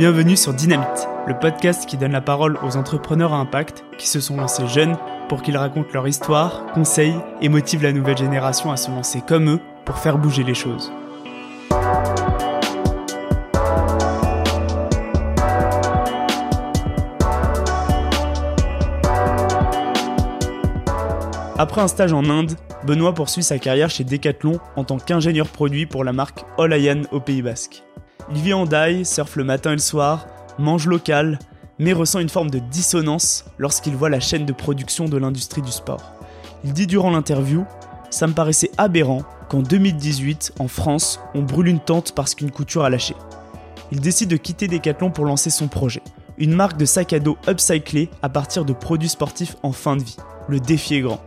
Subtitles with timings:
[0.00, 4.18] Bienvenue sur Dynamite, le podcast qui donne la parole aux entrepreneurs à impact qui se
[4.18, 4.96] sont lancés jeunes
[5.28, 9.50] pour qu'ils racontent leur histoire, conseillent et motivent la nouvelle génération à se lancer comme
[9.50, 10.90] eux pour faire bouger les choses.
[21.58, 22.52] Après un stage en Inde,
[22.86, 27.20] Benoît poursuit sa carrière chez Decathlon en tant qu'ingénieur produit pour la marque Olayan au
[27.20, 27.82] Pays Basque.
[28.30, 30.26] Il vit en Daï, surfe le matin et le soir,
[30.58, 31.38] mange local,
[31.78, 35.72] mais ressent une forme de dissonance lorsqu'il voit la chaîne de production de l'industrie du
[35.72, 36.12] sport.
[36.64, 37.64] Il dit durant l'interview
[38.10, 42.84] Ça me paraissait aberrant qu'en 2018, en France, on brûle une tente parce qu'une couture
[42.84, 43.14] a lâché.
[43.92, 46.02] Il décide de quitter Decathlon pour lancer son projet,
[46.38, 50.02] une marque de sac à dos upcyclé à partir de produits sportifs en fin de
[50.02, 50.16] vie.
[50.48, 51.20] Le défi est grand.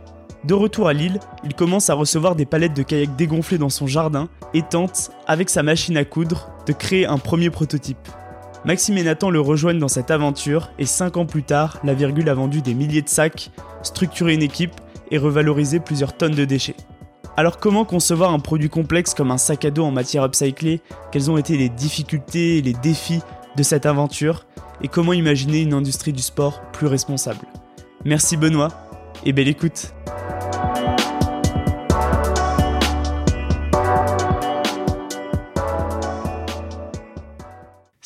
[0.44, 3.86] De retour à Lille, il commence à recevoir des palettes de kayak dégonflées dans son
[3.86, 8.08] jardin et tente, avec sa machine à coudre, de créer un premier prototype.
[8.64, 12.28] Maxime et Nathan le rejoignent dans cette aventure et 5 ans plus tard, la virgule
[12.30, 13.50] a vendu des milliers de sacs,
[13.82, 14.74] structuré une équipe
[15.10, 16.76] et revalorisé plusieurs tonnes de déchets.
[17.36, 20.80] Alors comment concevoir un produit complexe comme un sac à dos en matière upcyclée?
[21.10, 23.20] Quelles ont été les difficultés et les défis
[23.56, 24.46] de cette aventure?
[24.82, 27.40] Et comment imaginer une industrie du sport plus responsable?
[28.04, 28.68] Merci Benoît
[29.24, 29.94] et belle écoute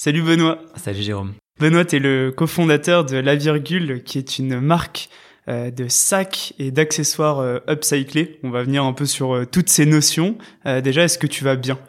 [0.00, 0.60] Salut Benoît.
[0.76, 1.32] Salut Jérôme.
[1.58, 5.08] Benoît, tu es le cofondateur de La Virgule, qui est une marque
[5.48, 8.38] euh, de sacs et d'accessoires euh, upcyclés.
[8.44, 10.38] On va venir un peu sur euh, toutes ces notions.
[10.64, 11.80] déjà, est-ce que tu vas bien?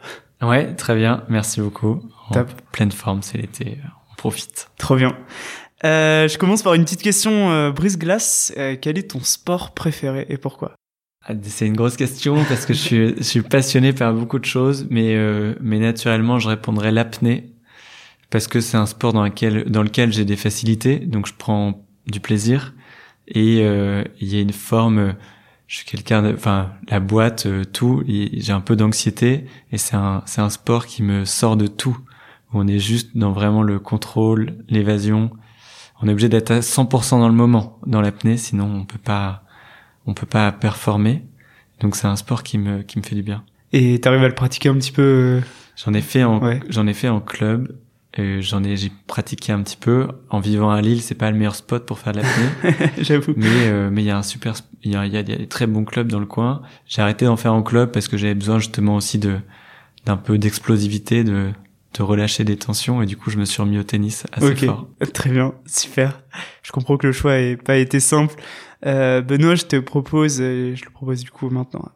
[0.42, 1.22] Ouais, très bien.
[1.28, 2.02] Merci beaucoup.
[2.30, 3.78] En pleine forme, c'est l'été.
[4.10, 4.72] On profite.
[4.76, 5.16] Trop bien.
[5.84, 8.52] je commence par une petite question brise-glace.
[8.82, 10.74] quel est ton sport préféré et pourquoi?
[11.28, 14.46] Ah, c'est une grosse question parce que je suis, je suis passionné par beaucoup de
[14.46, 15.16] choses, mais,
[15.60, 17.49] mais naturellement, je répondrais l'apnée
[18.30, 21.84] parce que c'est un sport dans lequel dans lequel j'ai des facilités, donc je prends
[22.06, 22.74] du plaisir
[23.28, 25.14] et euh, il y a une forme.
[25.66, 28.02] Je suis quelqu'un, enfin la boîte, euh, tout.
[28.06, 31.96] J'ai un peu d'anxiété et c'est un c'est un sport qui me sort de tout.
[32.52, 35.30] on est juste dans vraiment le contrôle, l'évasion.
[36.02, 39.44] On est obligé d'être à 100% dans le moment dans l'apnée, sinon on peut pas
[40.06, 41.24] on peut pas performer.
[41.80, 43.44] Donc c'est un sport qui me qui me fait du bien.
[43.72, 45.40] Et t'arrives à le pratiquer un petit peu euh,
[45.76, 47.78] J'en ai fait en j'en ai fait en club
[48.16, 50.08] j'en ai j'ai pratiqué un petit peu.
[50.30, 53.34] En vivant à Lille c'est pas le meilleur spot pour faire de l'apnée j'avoue.
[53.36, 55.46] Mais euh, mais il y a un super il y a, il y a des
[55.46, 56.62] très bons clubs dans le coin.
[56.86, 59.38] J'ai arrêté d'en faire en club parce que j'avais besoin justement aussi de
[60.06, 61.50] d'un peu d'explosivité de
[61.98, 63.02] de relâcher des tensions.
[63.02, 64.88] Et du coup je me suis remis au tennis assez fort.
[65.12, 65.54] Très bien.
[65.66, 66.22] Super.
[66.62, 68.34] Je comprends que le choix ait pas été simple.
[68.86, 71.90] Euh, Benoît je te propose je le propose du coup maintenant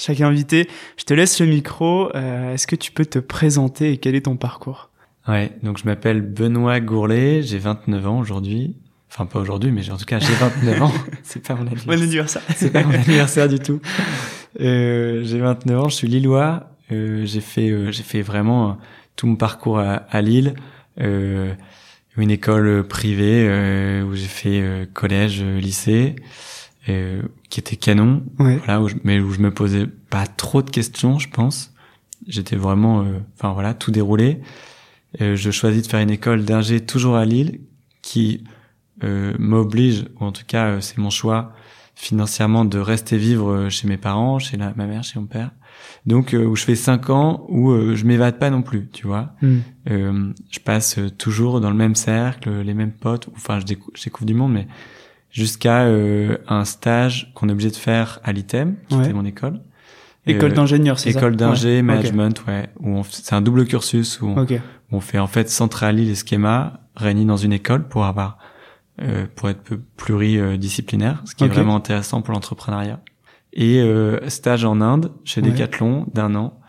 [0.00, 0.68] chaque invité.
[0.96, 2.14] Je te laisse le micro.
[2.14, 4.89] Euh, est-ce que tu peux te présenter et quel est ton parcours?
[5.28, 8.76] Ouais, donc je m'appelle Benoît Gourlet, j'ai 29 ans aujourd'hui.
[9.10, 10.92] Enfin pas aujourd'hui, mais en tout cas j'ai 29 ans.
[11.22, 12.42] C'est pas mon anniversaire.
[12.56, 13.80] C'est pas mon anniversaire du tout.
[14.60, 16.70] Euh, j'ai 29 ans, je suis lillois.
[16.92, 18.78] Euh, j'ai fait euh, j'ai fait vraiment
[19.16, 20.54] tout mon parcours à, à Lille.
[21.00, 21.52] Euh,
[22.16, 26.16] une école privée euh, où j'ai fait collège, lycée,
[26.86, 28.22] qui était canon.
[28.36, 31.72] Voilà, où je, mais où je me posais pas trop de questions, je pense.
[32.26, 33.06] J'étais vraiment,
[33.38, 34.40] enfin voilà, tout déroulé.
[35.20, 37.60] Euh, je choisis de faire une école d'ingé toujours à Lille
[38.02, 38.44] qui
[39.02, 41.52] euh, m'oblige, ou en tout cas euh, c'est mon choix
[41.94, 45.52] financièrement de rester vivre euh, chez mes parents, chez la, ma mère, chez mon père.
[46.04, 49.34] Donc où je fais cinq ans où je m'évade pas non plus, tu vois.
[49.42, 49.60] Hmm.
[49.86, 53.28] je passe toujours dans le même cercle, les mêmes potes.
[53.34, 54.66] Enfin, je découvre, je découvre du monde, mais
[55.30, 59.60] jusqu'à un stage qu'on est obligé de faire à l'ITEM, qui était mon école.
[60.26, 62.68] École d'ingénieur, c'est ça École d'ingé, management, ouais.
[62.80, 64.46] Où c'est un double cursus où on,
[64.92, 68.38] on fait en fait centraliser les schémas réunis dans une école pour avoir
[69.00, 69.62] euh, pour être
[69.96, 73.00] pluridisciplinaire, ce qui est vraiment intéressant pour l'entrepreneuriat.
[73.52, 76.60] Et euh, stage en Inde chez Decathlon d'un an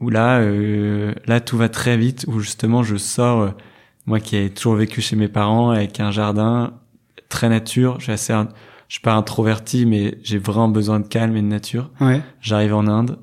[0.00, 3.50] où là euh, là tout va très vite où justement je sors euh,
[4.06, 6.74] moi qui ai toujours vécu chez mes parents avec un jardin
[7.28, 8.32] très nature, suis assez
[8.92, 11.90] je suis pas introverti mais j'ai vraiment besoin de calme et de nature.
[11.98, 12.20] Ouais.
[12.42, 13.18] J'arrive en Inde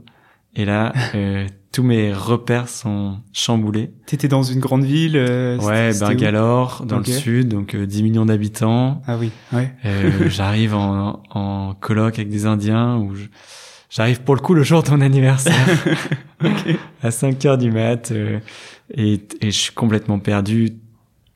[0.55, 3.91] et là euh, tous mes repères sont chamboulés.
[4.07, 8.25] T'étais dans une grande ville euh, Ouais, Bangalore, dans le sud, donc 10 euh, millions
[8.25, 9.03] d'habitants.
[9.05, 9.71] Ah oui, ouais.
[9.85, 13.13] Euh, j'arrive en, en colloque avec des Indiens, où
[13.91, 15.53] j'arrive pour le coup le jour de ton anniversaire,
[17.03, 18.39] à 5 heures du mat, euh,
[18.91, 20.79] et, et je suis complètement perdu.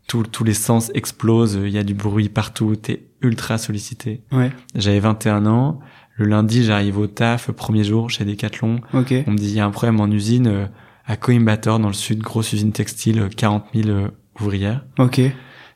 [0.07, 4.21] tous les sens explosent, il y a du bruit partout, t'es ultra sollicité.
[4.31, 4.51] Ouais.
[4.75, 5.79] J'avais 21 ans,
[6.15, 8.81] le lundi, j'arrive au taf, premier jour chez Decathlon.
[8.93, 9.23] Okay.
[9.27, 10.65] On me dit, il y a un problème en usine euh,
[11.05, 14.07] à Coimbatore, dans le sud, grosse usine textile, 40 000 euh,
[14.39, 14.85] ouvrière.
[14.99, 15.19] Ok.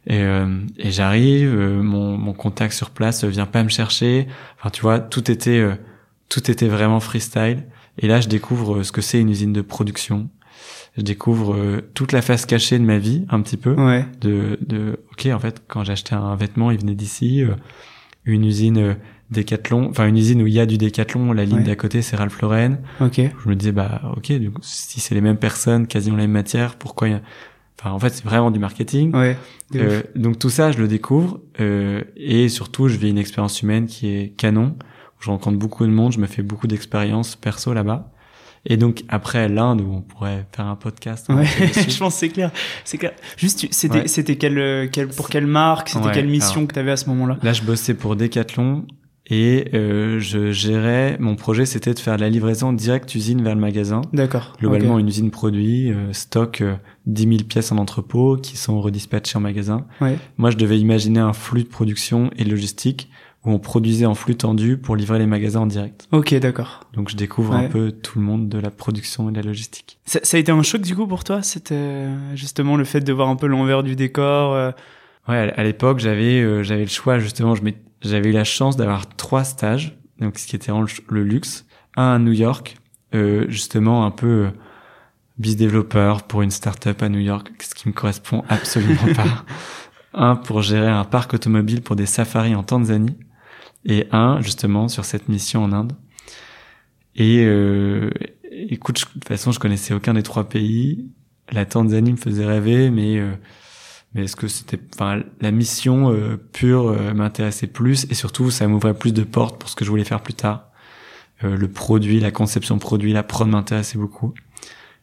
[0.07, 4.27] Et, euh, et j'arrive, euh, mon, mon contact sur place vient pas me chercher.
[4.57, 5.75] Enfin, tu vois, tout était euh,
[6.29, 7.65] tout était vraiment freestyle.
[7.97, 10.29] Et là, je découvre ce que c'est une usine de production.
[10.97, 13.73] Je découvre toute la face cachée de ma vie, un petit peu.
[13.73, 14.05] Ouais.
[14.21, 17.43] De, de, ok, en fait, quand j'achetais un vêtement, il venait d'ici.
[18.25, 18.97] une usine
[19.29, 22.15] Décathlon, enfin une usine où il y a du Décathlon, la ligne d'à côté c'est
[22.15, 22.77] Ralph Lauren.
[23.01, 23.19] Ok.
[23.19, 26.31] Je me disais bah ok, du coup, si c'est les mêmes personnes, quasiment les mêmes
[26.31, 27.21] matières, pourquoi y a...
[27.77, 29.13] Enfin en fait c'est vraiment du marketing.
[29.13, 29.37] Ouais.
[29.75, 33.85] Euh, donc tout ça je le découvre euh, et surtout je vis une expérience humaine
[33.85, 34.77] qui est canon.
[35.19, 38.11] Je rencontre beaucoup de monde, je me fais beaucoup d'expériences perso là-bas.
[38.69, 41.29] Et donc après l'Inde où on pourrait faire un podcast.
[41.29, 41.45] Ouais,
[41.87, 42.51] je pense c'est clair,
[42.83, 43.13] c'est clair.
[43.37, 46.97] Juste c'était c'était quelle, quelle pour quelle marque, c'était quelle mission que tu avais à
[46.97, 47.37] ce moment-là?
[47.41, 48.85] Là je bossais pour Decathlon
[49.29, 53.61] et euh, je gérais mon projet c'était de faire la livraison direct usine vers le
[53.61, 54.01] magasin.
[54.13, 54.53] D'accord.
[54.59, 56.75] Globalement une usine produit euh, stock euh,
[57.07, 59.85] 10 000 pièces en entrepôt qui sont redispatchées en magasin.
[60.01, 60.17] Ouais.
[60.37, 63.09] moi je devais imaginer un flux de production et de logistique
[63.47, 67.09] où on produisait en flux tendu pour livrer les magasins en direct ok d'accord donc
[67.09, 70.19] je découvre un peu tout le monde de la production et de la logistique ça,
[70.21, 73.29] ça a été un choc du coup pour toi c'était justement le fait de voir
[73.29, 74.71] un peu l'envers du décor euh?
[75.27, 77.55] ouais à l'époque j'avais euh, j'avais le choix justement
[78.01, 80.71] j'avais eu la chance d'avoir trois stages, donc ce qui était
[81.09, 81.65] le luxe.
[81.95, 82.77] Un à New York,
[83.15, 84.49] euh, justement un peu euh,
[85.37, 89.45] bis développeur pour une startup à New York, ce qui me correspond absolument pas.
[90.13, 93.17] Un pour gérer un parc automobile pour des safaris en Tanzanie,
[93.87, 95.93] et un justement sur cette mission en Inde.
[97.15, 98.11] Et euh,
[98.51, 101.09] écoute, de toute façon, je connaissais aucun des trois pays.
[101.51, 103.31] La Tanzanie me faisait rêver, mais euh,
[104.13, 108.67] mais est-ce que c'était enfin la mission euh, pure euh, m'intéressait plus et surtout ça
[108.67, 110.69] m'ouvrait plus de portes pour ce que je voulais faire plus tard
[111.43, 114.33] euh, le produit la conception produit la prod m'intéressait beaucoup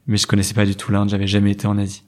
[0.07, 2.05] mais je connaissais pas du tout l'Inde j'avais jamais été en Asie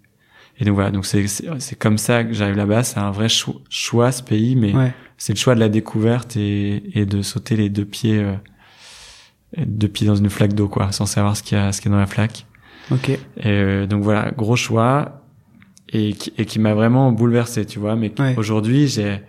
[0.59, 4.11] et donc voilà donc c'est c'est comme ça que j'arrive là-bas c'est un vrai choix,
[4.11, 4.73] ce pays mais
[5.19, 8.25] c'est le choix de la découverte et, et de sauter les deux pieds
[9.57, 11.91] deux pieds dans une flaque d'eau quoi sans savoir ce qu'il y a ce qu'il
[11.91, 12.47] y a dans la flaque
[12.91, 15.27] ok et donc voilà gros choix
[15.89, 17.97] et qui, et qui m'a vraiment bouleversé, tu vois.
[17.97, 19.21] Mais aujourd'hui, j'ai,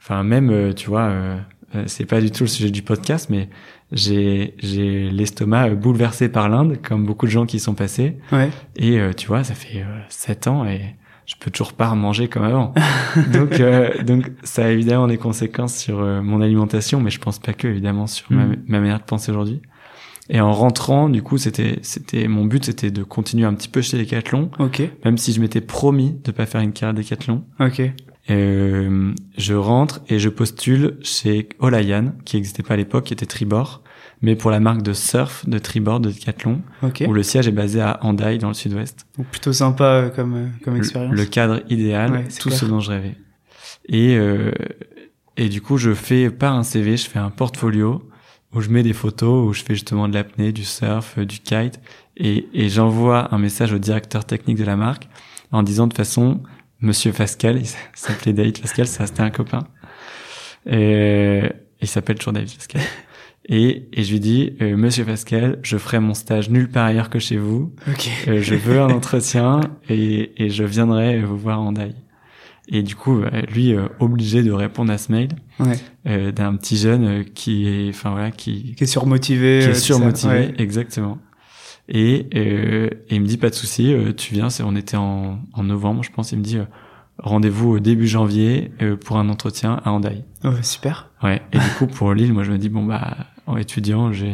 [0.00, 1.36] enfin même, euh, tu vois, euh,
[1.74, 3.48] euh, c'est pas du tout le sujet du podcast, mais
[3.92, 8.16] j'ai j'ai l'estomac bouleversé par l'Inde, comme beaucoup de gens qui y sont passés.
[8.32, 8.50] Ouais.
[8.76, 10.96] Et tu vois, ça fait sept ans et
[11.30, 12.74] je peux toujours pas manger comme avant.
[13.32, 13.62] donc
[14.04, 18.06] donc ça a évidemment des conséquences sur mon alimentation, mais je pense pas que évidemment
[18.08, 18.56] sur ma, mm.
[18.66, 19.62] ma manière de penser aujourd'hui.
[20.32, 23.82] Et en rentrant, du coup, c'était, c'était, mon but, c'était de continuer un petit peu
[23.82, 24.50] chez Decathlon.
[24.60, 24.80] Ok.
[25.04, 27.42] Même si je m'étais promis de pas faire une carrière Decathlon.
[27.58, 27.82] Ok.
[28.30, 33.26] Euh, je rentre et je postule chez Olayan, qui n'existait pas à l'époque, qui était
[33.26, 33.82] Tribord,
[34.22, 37.04] mais pour la marque de surf de Tribord de Decathlon, Ok.
[37.06, 39.06] où le siège est basé à Hendaye dans le sud-ouest.
[39.16, 41.14] Donc plutôt sympa euh, comme euh, comme expérience.
[41.14, 43.16] Le, cadre idéal, tout ce dont je rêvais.
[43.88, 44.52] Et euh,
[45.36, 48.06] et du coup, je fais pas un CV, je fais un portfolio
[48.52, 51.38] où je mets des photos, où je fais justement de l'apnée, du surf, euh, du
[51.38, 51.80] kite,
[52.16, 55.08] et, et j'envoie un message au directeur technique de la marque
[55.52, 56.42] en disant de façon,
[56.80, 59.66] Monsieur Pascal, il s'appelait David Pascal, ça c'était un copain,
[60.66, 61.42] et,
[61.80, 62.82] il s'appelle toujours David Pascal.
[63.52, 67.10] Et, et je lui dis, euh, Monsieur Pascal, je ferai mon stage nulle part ailleurs
[67.10, 67.74] que chez vous.
[68.28, 71.94] Euh, je veux un entretien et, et je viendrai vous voir en Daï.
[72.68, 75.76] Et du coup, euh, lui, euh, obligé de répondre à ce mail ouais.
[76.06, 79.74] euh, d'un petit jeune euh, qui est, enfin voilà, qui, qui est surmotivé, qui est
[79.74, 81.18] surmotivé, exactement.
[81.88, 84.46] Et, et, il me dit pas de souci, tu viens.
[84.64, 86.30] On était en, en novembre, je pense.
[86.30, 86.58] Il me dit
[87.18, 88.70] rendez-vous au début janvier
[89.04, 90.22] pour un entretien à Handaï.
[90.44, 91.10] Oh, super.
[91.24, 91.42] Ouais.
[91.52, 93.16] Et du coup, pour Lille, moi, je me dis bon bah
[93.46, 94.24] en étudiant, je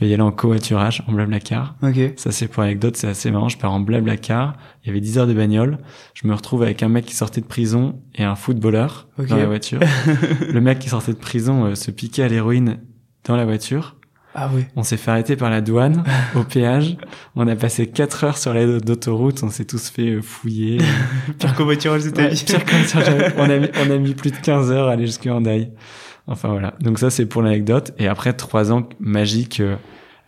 [0.00, 1.76] vais y aller en covoiturage, en blablacar.
[1.82, 1.98] Ok.
[2.16, 3.48] Ça, c'est pour l'anecdote, c'est assez marrant.
[3.48, 4.54] Je pars en blablacar.
[4.84, 5.78] Il y avait 10 heures de bagnole.
[6.14, 9.46] Je me retrouve avec un mec qui sortait de prison et un footballeur dans la
[9.46, 9.80] voiture.
[10.52, 12.80] le mec qui sortait de prison euh, se piquait à l'héroïne
[13.24, 13.96] dans la voiture.
[14.38, 14.64] Ah oui.
[14.76, 16.04] On s'est fait arrêter par la douane
[16.34, 16.98] au péage.
[17.36, 19.42] On a passé 4 heures sur l'aide d'autoroute.
[19.42, 20.78] On s'est tous fait euh, fouiller.
[21.38, 23.32] pire covoiturage, c'était pire covoiturage.
[23.38, 25.72] on a mis, on a mis plus de 15 heures à aller jusqu'à Handaï.
[26.26, 26.74] Enfin voilà.
[26.80, 27.92] Donc ça c'est pour l'anecdote.
[27.98, 29.76] Et après trois ans magiques euh,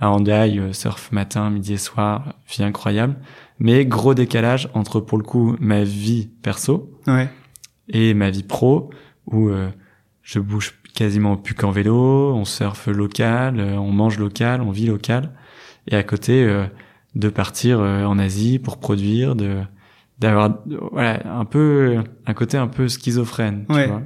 [0.01, 3.17] à Handaï, euh, surf matin, midi et soir, vie incroyable.
[3.59, 7.29] Mais gros décalage entre pour le coup ma vie perso ouais.
[7.89, 8.91] et ma vie pro
[9.27, 9.69] où euh,
[10.23, 15.31] je bouge quasiment plus qu'en vélo, on surfe local, on mange local, on vit local.
[15.87, 16.45] Et à côté
[17.15, 19.61] de partir en Asie pour produire, de
[20.19, 20.59] d'avoir
[20.93, 24.03] voilà un peu un côté un peu schizophrène tu vois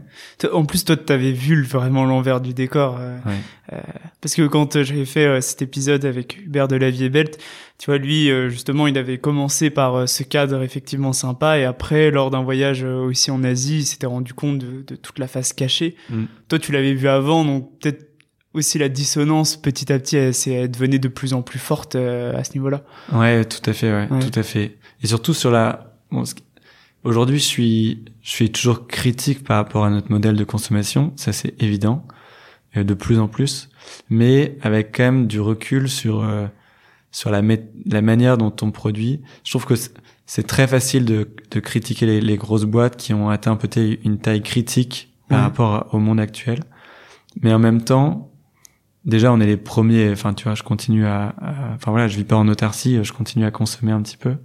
[0.53, 3.33] en plus toi t'avais vu vraiment l'envers du décor euh, ouais.
[3.73, 3.79] euh,
[4.21, 7.39] parce que quand euh, j'avais fait euh, cet épisode avec Hubert de la Vie Belt
[7.79, 12.31] tu vois lui justement il avait commencé par ce cadre effectivement sympa et après lors
[12.31, 15.97] d'un voyage aussi en Asie il s'était rendu compte de, de, toute la face cachée
[16.11, 16.25] Mm.
[16.49, 18.07] toi tu l'avais vu avant donc peut-être
[18.55, 22.45] aussi la dissonance petit à petit elle, elle devenait de plus en plus forte à
[22.45, 22.83] ce niveau-là
[23.15, 24.19] ouais tout à fait ouais, Ouais.
[24.21, 26.23] tout à fait et surtout sur la bon,
[27.05, 31.33] aujourd'hui je suis je suis toujours critique par rapport à notre modèle de consommation ça
[31.33, 32.07] c'est évident
[32.77, 33.71] euh, de plus en plus
[34.11, 36.47] mais avec quand même du recul sur euh,
[37.11, 37.43] sur la
[37.87, 39.95] la manière dont on produit je trouve que c'est-
[40.47, 44.43] très facile de, de critiquer les, les grosses boîtes qui ont atteint peut-être une taille
[44.43, 45.45] critique par Mhm.
[45.45, 46.61] rapport à- au monde actuel
[47.43, 48.31] mais en même temps
[49.05, 52.17] déjà on est les premiers enfin tu vois je continue à, à- enfin voilà je
[52.17, 54.37] vis pas en autarcie je continue à consommer un petit peu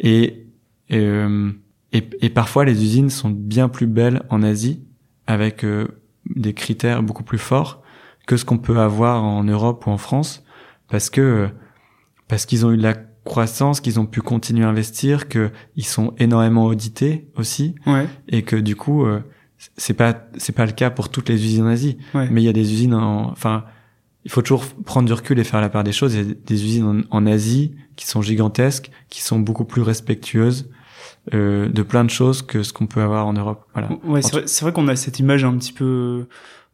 [0.00, 0.45] et
[0.92, 1.50] euh,
[1.92, 4.82] et, et parfois les usines sont bien plus belles en Asie
[5.26, 5.88] avec euh,
[6.34, 7.82] des critères beaucoup plus forts
[8.26, 10.44] que ce qu'on peut avoir en Europe ou en France
[10.88, 11.48] parce que
[12.28, 15.84] parce qu'ils ont eu de la croissance qu'ils ont pu continuer à investir que ils
[15.84, 18.06] sont énormément audités aussi ouais.
[18.28, 19.20] et que du coup euh,
[19.76, 21.98] c'est pas c'est pas le cas pour toutes les usines en Asie.
[22.14, 22.28] Ouais.
[22.30, 23.64] Mais il y a des usines en, enfin,
[24.24, 26.14] il faut toujours prendre du recul et faire la part des choses.
[26.14, 29.82] Il y a des usines en, en Asie qui sont gigantesques, qui sont beaucoup plus
[29.82, 30.70] respectueuses
[31.34, 33.64] euh, de plein de choses que ce qu'on peut avoir en Europe.
[33.74, 33.88] Voilà.
[34.04, 36.26] Ouais, c'est vrai, vrai qu'on a cette image un petit peu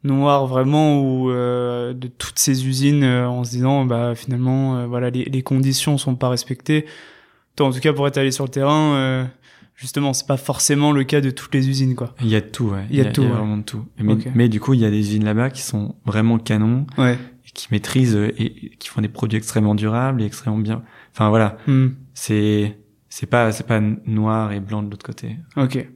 [0.04, 4.86] noire vraiment où euh, de toutes ces usines euh, en se disant bah finalement euh,
[4.86, 6.86] voilà les, les conditions sont pas respectées.
[7.56, 9.24] Toi en tout cas pour être allé sur le terrain euh,
[9.76, 12.14] justement c'est pas forcément le cas de toutes les usines quoi.
[12.20, 12.84] Il y a de tout, ouais.
[12.90, 13.28] Il y a de tout, ouais.
[13.28, 13.84] vraiment de tout.
[14.34, 17.14] Mais, du coup, il y a des usines là-bas qui sont vraiment canons Ouais.
[17.46, 20.82] et qui maîtrisent euh, et, et qui font des produits extrêmement durables et extrêmement bien.
[21.14, 21.88] Enfin voilà, Hmm.
[22.14, 22.76] c'est
[23.14, 25.36] c'est pas c'est pas noir et blanc de l'autre côté.
[25.58, 25.86] Ok.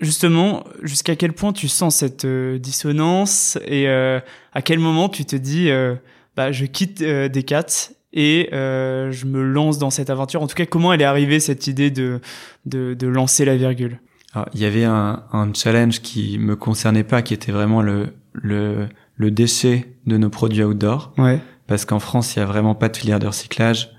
[0.00, 4.18] Justement, jusqu'à quel point tu sens cette euh, dissonance et euh,
[4.52, 5.94] à quel moment tu te dis euh,
[6.36, 10.42] bah je quitte euh, Decat et euh, je me lance dans cette aventure?
[10.42, 12.20] En tout cas, comment elle est arrivée cette idée de
[12.66, 14.00] de, de lancer la virgule?
[14.34, 18.08] Alors, il y avait un, un challenge qui me concernait pas, qui était vraiment le,
[18.32, 21.14] le, le déchet de nos produits outdoor.
[21.18, 21.40] Ouais.
[21.68, 23.90] Parce qu'en France, il y a vraiment pas de filière de recyclage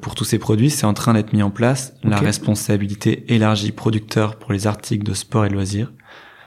[0.00, 0.70] pour tous ces produits.
[0.70, 1.94] C'est en train d'être mis en place.
[2.02, 5.92] La responsabilité élargie producteur pour les articles de sport et de loisirs.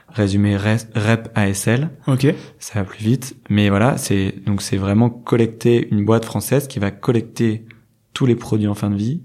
[0.08, 1.90] Résumé REP ASL.
[2.06, 2.26] Ok.
[2.58, 3.36] Ça va plus vite.
[3.48, 7.64] Mais voilà, c'est, donc c'est vraiment collecter une boîte française qui va collecter
[8.12, 9.22] tous les produits en fin de vie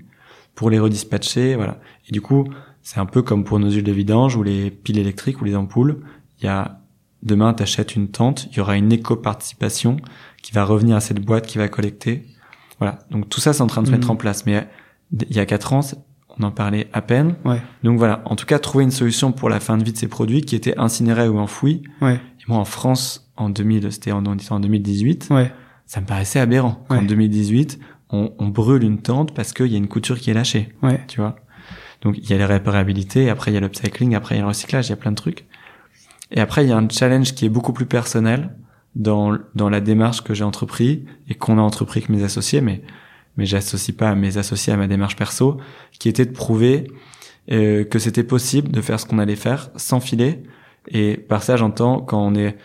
[0.56, 1.80] pour les redispatcher, voilà.
[2.10, 2.46] Et du coup,
[2.82, 5.56] c'est un peu comme pour nos huiles de vidange ou les piles électriques ou les
[5.56, 6.02] ampoules.
[6.40, 6.82] Il y a,
[7.22, 9.98] demain, t'achètes une tente, il y aura une éco-participation
[10.42, 12.26] qui va revenir à cette boîte qui va collecter.
[12.80, 13.00] Voilà.
[13.12, 14.46] Donc tout ça, c'est en train de se mettre en place.
[14.46, 14.68] Mais
[15.12, 15.82] il y a quatre ans,
[16.40, 17.36] on en parlait à peine.
[17.46, 17.62] Ouais.
[17.84, 18.22] Donc voilà.
[18.26, 20.56] En tout cas, trouver une solution pour la fin de vie de ces produits qui
[20.56, 21.84] étaient incinérés ou enfouis.
[22.02, 22.16] Ouais.
[22.16, 25.52] Et moi, en France, en 2000, c'était en, on était en 2018, Ouais.
[25.86, 26.86] ça me paraissait aberrant.
[26.90, 26.98] Ouais.
[26.98, 27.80] En 2018,
[28.10, 31.02] on, on brûle une tente parce qu'il y a une couture qui est lâchée, Ouais.
[31.08, 31.36] tu vois.
[32.04, 34.44] Donc, il y a les réparabilités, après il y a l'upcycling, après il y a
[34.44, 35.46] le recyclage, il y a plein de trucs.
[36.30, 38.52] Et après, il y a un challenge qui est beaucoup plus personnel
[38.98, 42.82] dans, dans la démarche que j'ai entrepris et qu'on a entrepris avec mes associés, mais,
[43.38, 45.58] mais j'associe pas mes associés à ma démarche perso,
[46.00, 46.88] qui était de prouver
[47.52, 50.44] euh, que c'était possible de faire ce qu'on allait faire sans filer.
[50.88, 52.58] Et par ça, j'entends quand on est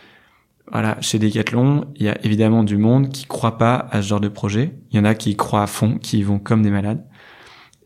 [0.70, 4.20] voilà, chez Decathlon, il y a évidemment du monde qui croit pas à ce genre
[4.20, 4.72] de projet.
[4.90, 7.04] Il y en a qui y croient à fond, qui y vont comme des malades.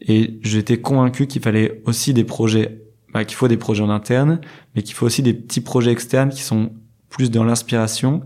[0.00, 2.80] Et j'étais convaincu qu'il fallait aussi des projets,
[3.12, 4.40] bah, qu'il faut des projets en interne,
[4.74, 6.70] mais qu'il faut aussi des petits projets externes qui sont
[7.16, 8.22] plus dans l'inspiration.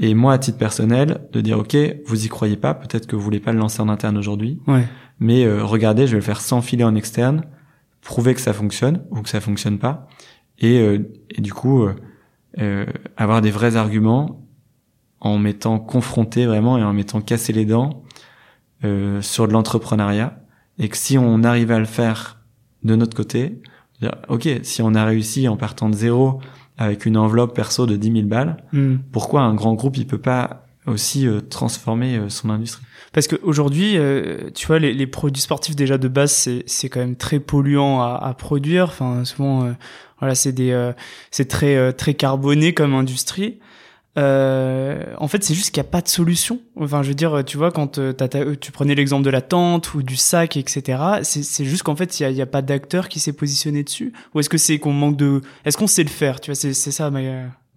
[0.00, 3.22] Et moi, à titre personnel, de dire, OK, vous y croyez pas, peut-être que vous
[3.22, 4.86] voulez pas le lancer en interne aujourd'hui, Ouais.
[5.18, 7.42] mais euh, regardez, je vais le faire sans filer en externe,
[8.02, 10.06] prouver que ça fonctionne ou que ça fonctionne pas,
[10.60, 10.98] et, euh,
[11.30, 11.94] et du coup euh,
[12.60, 14.44] euh, avoir des vrais arguments
[15.20, 18.04] en m'étant confronté vraiment et en m'étant cassé les dents
[18.84, 20.38] euh, sur de l'entrepreneuriat,
[20.78, 22.38] et que si on arrivait à le faire
[22.84, 23.60] de notre côté,
[24.00, 26.40] dire, ok, si on a réussi en partant de zéro
[26.78, 28.96] avec une enveloppe perso de 10 000 balles, Hmm.
[29.12, 32.84] pourquoi un grand groupe il peut pas aussi euh, transformer euh, son industrie?
[33.12, 37.00] Parce qu'aujourd'hui, euh, tu vois, les, les produits sportifs déjà de base, c'est c'est quand
[37.00, 38.84] même très polluant à, à produire.
[38.84, 39.72] Enfin, souvent, euh,
[40.20, 40.92] voilà, c'est des, euh,
[41.30, 43.58] c'est très euh, très carboné comme industrie.
[44.16, 46.60] Euh, en fait, c'est juste qu'il n'y a pas de solution.
[46.76, 49.94] Enfin, je veux dire, tu vois, quand euh, euh, tu prenais l'exemple de la tente
[49.94, 50.98] ou du sac, etc.
[51.22, 54.12] C'est juste qu'en fait, il y a, pas d'acteur qui s'est positionné dessus.
[54.34, 56.40] Ou est-ce que c'est qu'on manque de, est-ce qu'on sait le faire?
[56.40, 57.20] Tu vois, c'est ça ma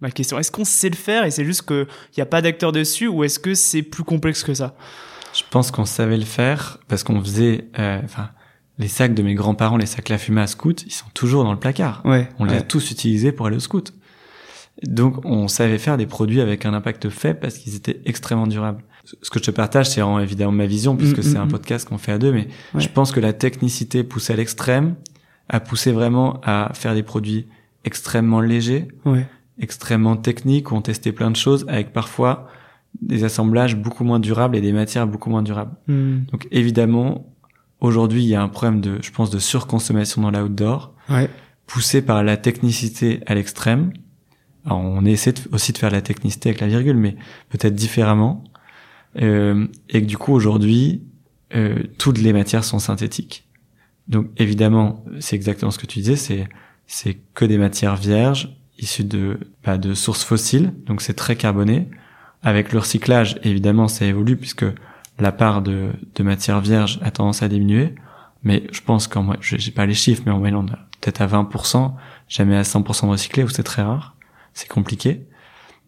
[0.02, 0.38] ma question.
[0.38, 3.06] Est-ce qu'on sait le faire et c'est juste que il y a pas d'acteur dessus,
[3.06, 4.74] ou est-ce que c'est plus complexe que ça?
[5.32, 8.30] Je pense qu'on savait le faire parce qu'on faisait, euh, enfin,
[8.78, 11.52] les sacs de mes grands-parents, les sacs La Fumée à scout, ils sont toujours dans
[11.52, 12.02] le placard.
[12.04, 12.28] Ouais.
[12.38, 12.58] On les ouais.
[12.58, 13.94] a tous utilisés pour aller au scout.
[14.86, 18.82] Donc, on savait faire des produits avec un impact faible parce qu'ils étaient extrêmement durables.
[19.22, 21.46] Ce que je te partage, c'est vraiment évidemment ma vision puisque Mm, c'est mm, un
[21.46, 21.50] mm.
[21.50, 22.80] podcast qu'on fait à deux, mais Ouais.
[22.80, 24.94] je pense que la technicité poussée à l'extrême
[25.48, 27.46] a poussé vraiment à faire des produits
[27.84, 29.26] extrêmement légers, Ouais.
[29.58, 32.48] extrêmement techniques, où on testait plein de choses avec parfois
[33.00, 35.74] des assemblages beaucoup moins durables et des matières beaucoup moins durables.
[35.88, 37.26] Donc évidemment,
[37.80, 41.28] aujourd'hui, il y a un problème de, je pense, de surconsommation dans l'outdoor, Ouais.
[41.66, 43.92] poussé par la technicité à l'extrême.
[44.64, 47.16] Alors, on essaie aussi de faire la technicité avec la virgule, mais
[47.48, 48.44] peut-être différemment.
[49.20, 51.02] Euh, et que du coup, aujourd'hui,
[51.54, 53.46] euh, toutes les matières sont synthétiques.
[54.08, 56.48] Donc évidemment, c'est exactement ce que tu disais, c'est
[56.86, 61.88] c'est que des matières vierges issues de bah, de sources fossiles, donc c'est très carboné.
[62.42, 64.64] Avec le recyclage, évidemment, ça évolue puisque
[65.20, 67.94] la part de, de matières vierges a tendance à diminuer.
[68.42, 71.20] Mais je pense qu'en moi, j'ai pas les chiffres, mais en moyenne, on a peut-être
[71.20, 71.92] à 20%,
[72.28, 74.16] jamais à 100% de recyclé, où c'est très rare,
[74.54, 75.26] c'est compliqué.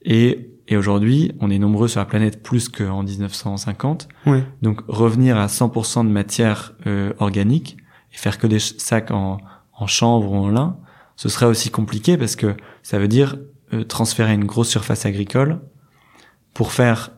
[0.04, 4.08] Et, et aujourd'hui, on est nombreux sur la planète plus qu'en 1950.
[4.26, 4.44] Ouais.
[4.62, 7.76] Donc revenir à 100% de matière euh, organique
[8.12, 9.38] et faire que des sacs en,
[9.78, 10.76] en chanvre ou en lin,
[11.16, 13.36] ce serait aussi compliqué parce que ça veut dire
[13.72, 15.60] euh, transférer une grosse surface agricole
[16.52, 17.12] pour faire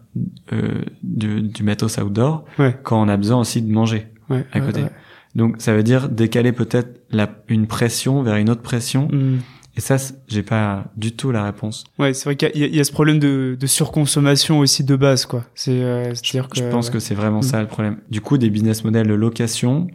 [0.53, 2.79] euh, du, du matos outdoor Ouais.
[2.83, 4.07] quand on a besoin aussi de manger.
[4.31, 4.47] Ouais.
[4.53, 4.83] À côté.
[4.83, 4.91] ouais.
[5.35, 9.09] Donc ça veut dire décaler peut-être la, une pression vers une autre pression.
[9.13, 9.39] Hmm.
[9.77, 11.85] Et ça, j'ai pas du tout la réponse.
[11.99, 15.27] Ouais, c'est vrai qu'il y, y a ce problème de, de surconsommation aussi de base,
[15.27, 15.45] quoi.
[15.55, 16.57] C'est, euh, c'est-à-dire que.
[16.59, 17.43] Je pense que c'est vraiment Mm.
[17.43, 17.99] ça le problème.
[18.11, 19.89] Du coup, des business models de location,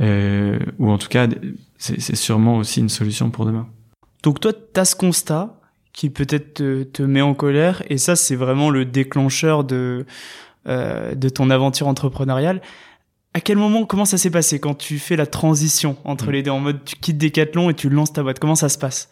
[0.00, 1.26] euh, ou en tout cas,
[1.78, 3.66] c'est c'est sûrement aussi une solution pour demain.
[4.22, 5.60] Donc toi, t'as ce constat
[5.92, 10.06] qui peut-être te, te met en colère, et ça, c'est vraiment le déclencheur de
[10.66, 12.62] euh, de ton aventure entrepreneuriale.
[13.34, 16.32] À quel moment, comment ça s'est passé quand tu fais la transition entre Mm.
[16.32, 18.38] les deux en mode tu quittes Decathlon et tu lances ta boîte?
[18.38, 19.10] Comment ça se passe?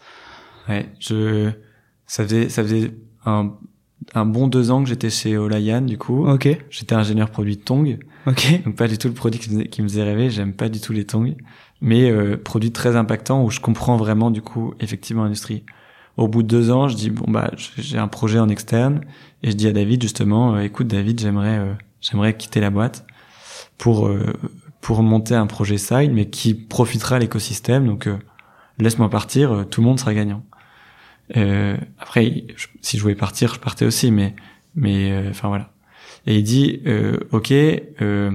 [0.68, 1.50] Ouais, je,
[2.06, 2.92] ça faisait, ça faisait
[3.26, 3.52] un,
[4.14, 6.24] un bon deux ans que j'étais chez Olayan, du coup.
[6.28, 7.96] Ok, J'étais ingénieur produit de tongs,
[8.28, 10.30] ok, donc pas du tout le produit qui me faisait, qui me faisait rêver.
[10.30, 11.34] J'aime pas du tout les tongs,
[11.80, 15.64] mais euh, produit très impactant où je comprends vraiment du coup effectivement l'industrie.
[16.16, 19.00] Au bout de deux ans, je dis bon bah j'ai un projet en externe
[19.42, 23.04] et je dis à David justement, euh, écoute David, j'aimerais euh, j'aimerais quitter la boîte
[23.78, 24.32] pour euh,
[24.80, 27.86] pour monter un projet side mais qui profitera à l'écosystème.
[27.86, 28.16] Donc euh,
[28.78, 30.44] laisse-moi partir, euh, tout le monde sera gagnant.
[31.36, 34.34] Euh, après, je- si je voulais partir, je partais aussi, mais
[34.74, 35.72] mais euh, enfin voilà.
[36.26, 38.30] Et il dit euh, ok, euh,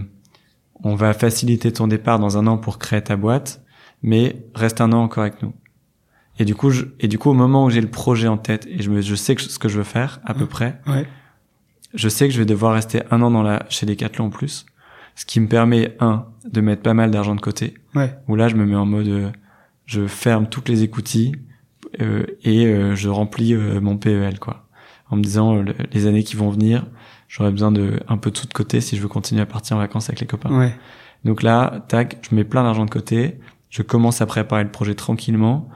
[0.84, 3.62] on va faciliter ton départ dans un an pour créer ta boîte,
[4.04, 5.54] mais reste un an encore avec nous.
[6.39, 8.67] Et du coup, je, et du coup, au moment où j'ai le projet en tête
[8.69, 11.08] et je me, je sais que ce que je veux faire à peu près, ouais,
[11.95, 14.65] je sais que je vais devoir rester un an dans la chez Decathlon en plus,
[15.17, 17.73] ce qui me permet un de mettre pas mal d'argent de côté.
[17.95, 19.30] ouais, Où là, je me mets en mode, euh,
[19.86, 21.34] je ferme toutes les écoutilles
[22.01, 24.67] euh, et euh, je remplis euh, mon PEL quoi,
[25.10, 26.86] en me disant euh, le- les années qui vont venir,
[27.27, 29.75] j'aurai besoin de un peu de sous de côté si je veux continuer à partir
[29.75, 30.58] en vacances avec les copains.
[30.58, 30.73] ouais,
[31.25, 34.95] Donc là, tac, je mets plein d'argent de côté, je commence à préparer le projet
[34.95, 35.67] tranquillement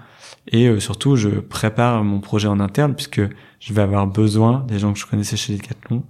[0.48, 3.22] et euh, surtout je prépare mon projet en interne puisque
[3.60, 6.04] je vais avoir besoin des gens que je connaissais chez Decathlon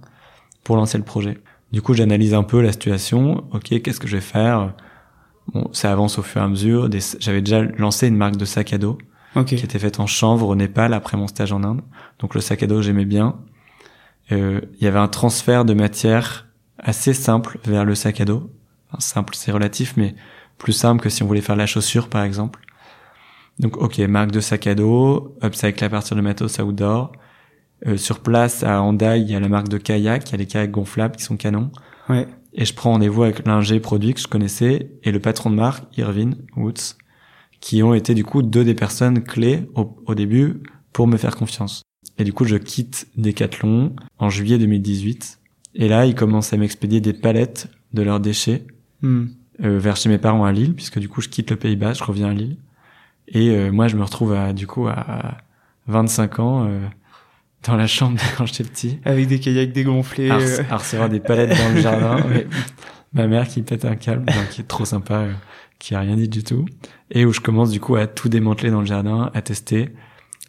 [0.64, 1.38] pour lancer le projet.
[1.72, 3.44] Du coup, j'analyse un peu la situation.
[3.52, 4.74] Ok, qu'est-ce que je vais faire?
[5.52, 6.88] Bon, ça avance au fur et à mesure.
[6.88, 8.98] Des- J'avais déjà lancé une marque de sac à dos
[9.34, 11.80] ok, qui était faite en chanvre au Népal après mon stage en Inde.
[12.18, 13.36] Donc le sac à dos, j'aimais bien.
[14.30, 18.50] Euh, Il y avait un transfert de matière assez simple vers le sac à dos.
[18.90, 20.14] Enfin, simple, c'est relatif, mais
[20.58, 22.60] plus simple que si on voulait faire la chaussure, par exemple.
[23.58, 27.12] Donc, ok, marque de sac à dos, upcycle à partir de matos outdoor.
[27.86, 30.38] Euh, sur place, à Hendaye, il y a la marque de kayak, il y a
[30.38, 31.70] les kayaks gonflables qui sont canons.
[32.08, 35.56] ouais, Et je prends rendez-vous avec l'ingé produit que je connaissais et le patron de
[35.56, 36.96] marque, Irvin Woods,
[37.60, 41.34] qui ont été du coup deux des personnes clés au, au début pour me faire
[41.36, 41.82] confiance.
[42.18, 45.38] Et du coup, je quitte Decathlon en juillet 2018.
[45.74, 48.64] Et là, ils commencent à m'expédier des palettes de leurs déchets
[49.00, 49.26] Hmm.
[49.64, 51.92] euh, vers chez mes parents à Lille, puisque du coup, je quitte le Pays Bas,
[51.94, 52.56] je reviens à Lille.
[53.26, 55.38] Et euh, moi, je me retrouve à, du coup à
[55.88, 56.78] 25 ans euh,
[57.64, 60.30] dans la chambre quand j'étais petit Avec des kayaks dégonflés.
[60.30, 62.24] à, euh, à recevoir des palettes dans le jardin.
[62.28, 62.46] mais
[63.12, 65.32] ma mère qui pète un câble, qui est trop sympa, euh,
[65.78, 66.64] qui a rien dit du tout,
[67.10, 69.90] et où je commence du coup à tout démanteler dans le jardin, à tester.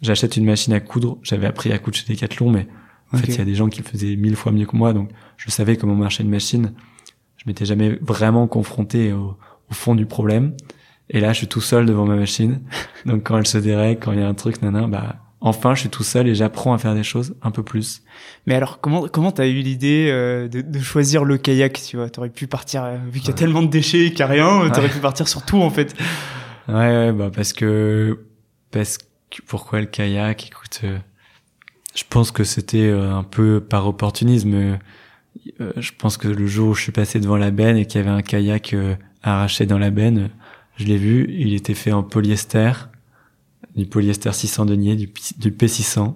[0.02, 1.17] J'achète une machine à coudre.
[1.23, 2.67] J'avais appris à coudre chez Decathlon, mais
[3.13, 4.91] en fait, il y a des gens qui le faisaient mille fois mieux que moi,
[4.91, 6.73] donc je savais comment marchait une machine.
[7.38, 9.38] Je m'étais jamais vraiment confronté au,
[9.69, 10.54] au fond du problème.
[11.10, 12.62] Et là, je suis tout seul devant ma machine.
[13.06, 15.82] Donc, quand elle se dérègle, quand il y a un truc, nanan, bah, enfin, je
[15.82, 18.01] suis tout seul et j'apprends à faire des choses un peu plus.
[18.47, 22.10] Mais alors, comment comment t'as eu l'idée euh, de, de, choisir le kayak Tu vois,
[22.10, 24.69] t'aurais pu partir euh, vu qu'il y a tellement de déchets qu'il n'y a rien,
[24.71, 25.93] t'aurais pu partir sur tout en fait.
[26.69, 28.21] Ouais, ouais, bah parce que
[28.71, 30.47] parce que pourquoi le kayak?
[30.47, 30.97] Écoute, euh,
[31.93, 34.79] je pense que c'était un peu par opportunisme.
[35.60, 38.03] je pense que le jour où je suis passé devant la benne et qu'il y
[38.03, 38.75] avait un kayak
[39.21, 40.29] arraché dans la benne,
[40.77, 41.27] je l'ai vu.
[41.29, 42.71] Il était fait en polyester
[43.75, 46.15] du polyester 600 denier, du, du P600.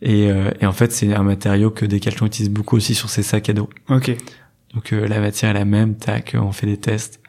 [0.00, 3.22] Et, euh, et en fait, c'est un matériau que Decathlon utilise beaucoup aussi sur ses
[3.22, 3.68] sacs à dos.
[3.88, 4.16] Ok.
[4.74, 7.20] Donc euh, la matière est la même, tac, on fait des tests.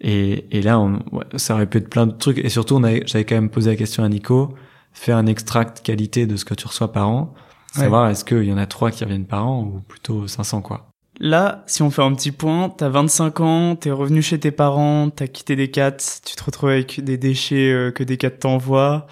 [0.00, 1.00] Et, et là, on,
[1.36, 2.38] ça aurait pu être plein de trucs.
[2.38, 4.54] Et surtout, j'avais quand même posé la question à Nico,
[4.92, 7.34] faire un extract qualité de ce que tu reçois par an,
[7.72, 10.87] savoir est-ce qu'il y en a trois qui reviennent par an ou plutôt 500 quoi.
[11.20, 15.10] Là, si on fait un petit point, t'as 25 ans, t'es revenu chez tes parents,
[15.10, 19.08] t'as quitté des cats, tu te retrouves avec des déchets euh, que des cats t'envoient,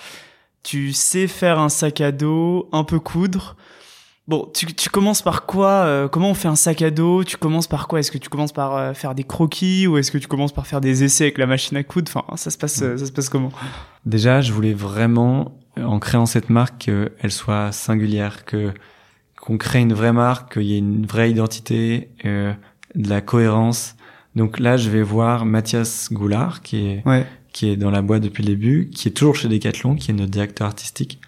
[0.63, 3.57] tu sais faire un sac à dos, un peu coudre.
[4.29, 7.25] Bon, tu, tu commences par quoi euh, Comment on fait un sac à dos?
[7.25, 8.01] Tu commences par quoi?
[8.01, 10.67] Est-ce que tu commences par euh, faire des croquis ou est-ce que tu commences par
[10.67, 12.11] faire des essais avec la machine à coudre?
[12.15, 13.51] Enfin, ça se passe, ça se passe comment?
[14.05, 18.73] Déjà, je voulais vraiment, en créant cette marque, qu'elle soit singulière, que
[19.47, 22.53] qu'on crée une vraie marque, qu'il y ait une vraie identité, euh,
[22.97, 23.95] de la cohérence.
[24.35, 27.05] Donc là, je vais voir Mathias Goulard, qui est
[27.53, 30.15] qui est dans la boîte depuis le début, qui est toujours chez Decathlon, qui est
[30.15, 31.21] notre directeur artistique,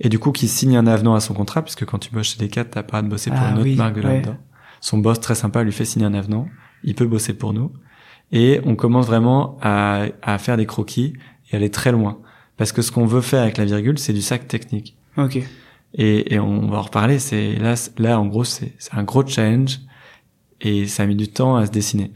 [0.00, 2.38] et du coup qui signe un avenant à son contrat, puisque quand tu bosses chez
[2.38, 4.36] Decathlon, t'as pas de bosser pour ah une autre marque de là-dedans.
[4.80, 6.48] Son boss très sympa lui fait signer un avenant,
[6.82, 7.70] il peut bosser pour nous,
[8.32, 11.12] et on commence vraiment à, à faire des croquis
[11.52, 12.18] et aller très loin,
[12.56, 14.96] parce que ce qu'on veut faire avec la virgule, c'est du sac technique.
[15.18, 15.40] Ok.
[15.94, 17.18] Et, et, on va en reparler.
[17.18, 19.80] C'est là, là en gros, c'est un gros challenge
[20.60, 22.12] et ça a mis du temps à se dessiner.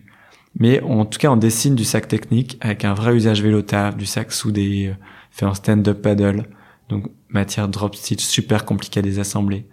[0.59, 3.63] Mais en tout cas, on dessine du sac technique avec un vrai usage vélo
[3.97, 4.95] du sac soudé, euh,
[5.31, 6.47] fait en stand-up paddle,
[6.89, 9.67] donc matière drop stitch super compliqué à désassembler.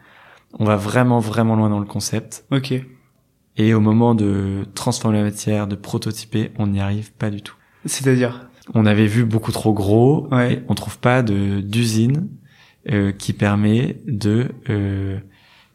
[0.59, 2.45] On va vraiment vraiment loin dans le concept.
[2.51, 2.73] Ok.
[3.57, 7.55] Et au moment de transformer la matière, de prototyper, on n'y arrive pas du tout.
[7.85, 8.49] C'est-à-dire?
[8.73, 10.27] On avait vu beaucoup trop gros.
[10.31, 10.53] Ouais.
[10.53, 12.27] Et on trouve pas de d'usine
[12.91, 15.19] euh, qui permet de, euh,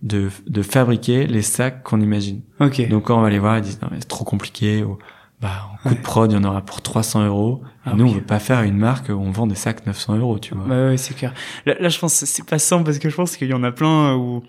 [0.02, 2.40] de de fabriquer les sacs qu'on imagine.
[2.60, 2.88] Ok.
[2.88, 4.82] Donc quand on va les voir, ils disent non mais c'est trop compliqué.
[4.82, 4.98] Ou,
[5.40, 7.62] bah en coup de prod, il y en aura pour 300 euros.
[7.84, 8.10] Ah nous, oui.
[8.10, 10.66] on veut pas faire une marque où on vend des sacs 900 euros, tu vois.
[10.66, 11.32] Bah ouais, c'est clair.
[11.64, 13.62] Là, là, je pense que c'est pas simple parce que je pense qu'il y en
[13.62, 14.42] a plein où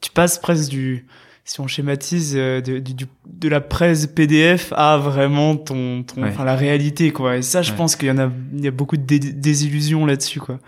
[0.00, 1.06] tu passes presque du,
[1.50, 6.28] si on schématise, euh, de, de la presse PDF à vraiment ton, ton, Ouais.
[6.28, 7.38] enfin la réalité quoi.
[7.38, 7.76] Et ça, je Ouais.
[7.78, 10.58] pense qu'il y en a, il y a beaucoup de dé- désillusions là-dessus quoi.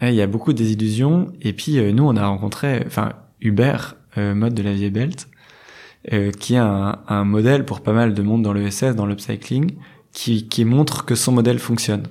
[0.00, 1.26] Ouais, Il y a beaucoup de désillusions.
[1.42, 5.28] Et puis euh, nous, on a rencontré, enfin Hubert, euh, mode de la vieille belt,
[6.14, 9.04] euh, qui est un, un modèle pour pas mal de monde dans le SS, dans
[9.04, 9.72] l'upcycling,
[10.12, 12.04] qui, qui montre que son modèle fonctionne.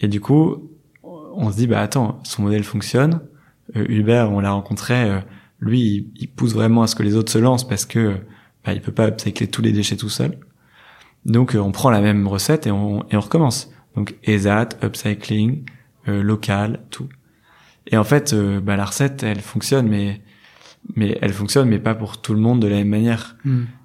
[0.00, 0.70] Et du coup,
[1.02, 3.20] on se dit bah attends, son modèle fonctionne.
[3.76, 5.18] Euh, Hubert, on l'a rencontré, euh,
[5.60, 8.16] lui, il, il pousse vraiment à ce que les autres se lancent parce que
[8.64, 10.38] bah, il peut pas upcycler tous les déchets tout seul.
[11.26, 13.70] Donc euh, on prend la même recette et on, et on recommence.
[13.96, 15.64] Donc ESAT, upcycling,
[16.08, 17.08] euh, local, tout.
[17.86, 20.20] Et en fait, euh, bah, la recette, elle fonctionne, mais
[20.96, 23.36] mais elle fonctionne, mais pas pour tout le monde de la même manière.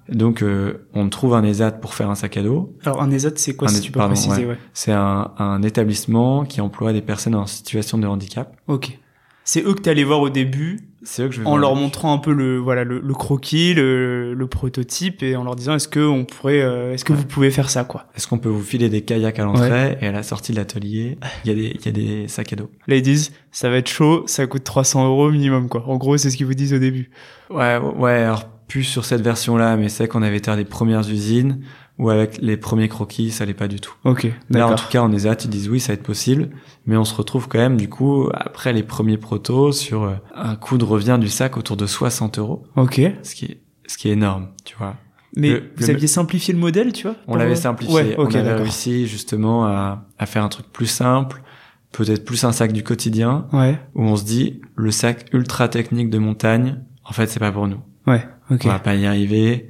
[0.08, 2.74] Donc, euh, on trouve un ESAT pour faire un sac à dos.
[2.84, 4.56] Alors un ESAT, c'est quoi Un si é- tu peux pardon, préciser ouais.
[4.72, 8.56] C'est un, un établissement qui emploie des personnes en situation de handicap.
[8.66, 8.98] Ok.
[9.48, 11.60] C'est eux que t'es allé voir au début C'est eux que je vais en voir
[11.60, 15.54] leur montrant un peu le voilà le, le croquis, le, le prototype et en leur
[15.54, 18.06] disant est-ce que on pourrait, euh, est-ce que vous pouvez faire ça quoi?
[18.16, 21.16] Est-ce qu'on peut vous filer des kayaks à l'entrée et à la sortie de l'atelier,
[21.44, 22.70] il y a des il y a des sacs à dos.
[22.88, 25.84] Là ils disent ça va être chaud, ça coûte 300 euros minimum quoi.
[25.88, 27.10] En gros c'est ce qu'ils vous disent au début.
[27.48, 31.08] Ouais, ouais, alors plus sur cette version-là, mais c'est qu'on avait été à des premières
[31.08, 31.60] usines
[31.98, 33.94] où avec les premiers croquis, ça allait pas du tout.
[34.04, 36.50] Ok, Là, en tout cas, on est ils disent oui, ça va être possible,
[36.86, 40.56] mais on se retrouve quand même, du coup, après les premiers protos, sur euh, un
[40.56, 43.00] coût de revient du sac autour de 60 euros, Ok.
[43.22, 44.96] ce qui est, ce qui est énorme, tu vois.
[45.36, 48.30] Mais Le- vous le- aviez simplifié le modèle, tu vois On l'avait simplifié, Ouais, ok,
[48.34, 51.42] on avait réussi justement à, à faire un truc plus simple,
[51.92, 56.10] peut-être plus un sac du quotidien, Ouais, où on se dit, le sac ultra technique
[56.10, 57.80] de montagne, en fait, c'est pas pour nous.
[58.06, 58.62] ouais, ok.
[58.64, 59.68] on va pas y arriver.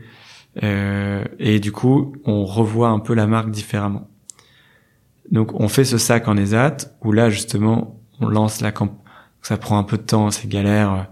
[0.62, 4.08] Euh, et du coup, on revoit un peu la marque différemment.
[5.30, 9.02] Donc, on fait ce sac en ESAT, où là, justement, on lance la camp.
[9.42, 11.08] Ça prend un peu de temps, c'est galère.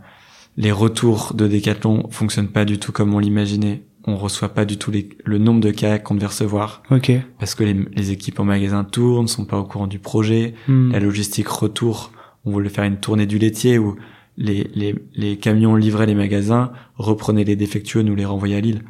[0.56, 3.84] Les retours de Decathlon fonctionnent pas du tout comme on l'imaginait.
[4.06, 7.10] On reçoit pas du tout les- le nombre de kayaks qu'on devait recevoir Ok.
[7.38, 10.54] parce que les, les équipes en magasin tournent, sont pas au courant du projet.
[10.68, 10.92] Hmm.
[10.92, 12.12] La logistique retour,
[12.44, 13.96] on voulait faire une tournée du laitier où
[14.36, 18.82] les, les, les camions livraient les magasins, reprenaient les défectueux, nous les renvoyaient à Lille.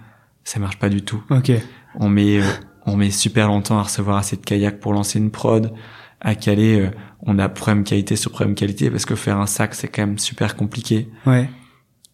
[0.44, 1.22] Ça marche pas du tout.
[1.30, 1.50] Ok.
[1.96, 2.44] On met, euh,
[2.86, 5.72] on met super longtemps à recevoir assez de kayaks pour lancer une prod,
[6.20, 6.90] à Calais, euh,
[7.22, 10.18] on a problème qualité sur problème qualité parce que faire un sac, c'est quand même
[10.18, 11.08] super compliqué.
[11.26, 11.48] Ouais.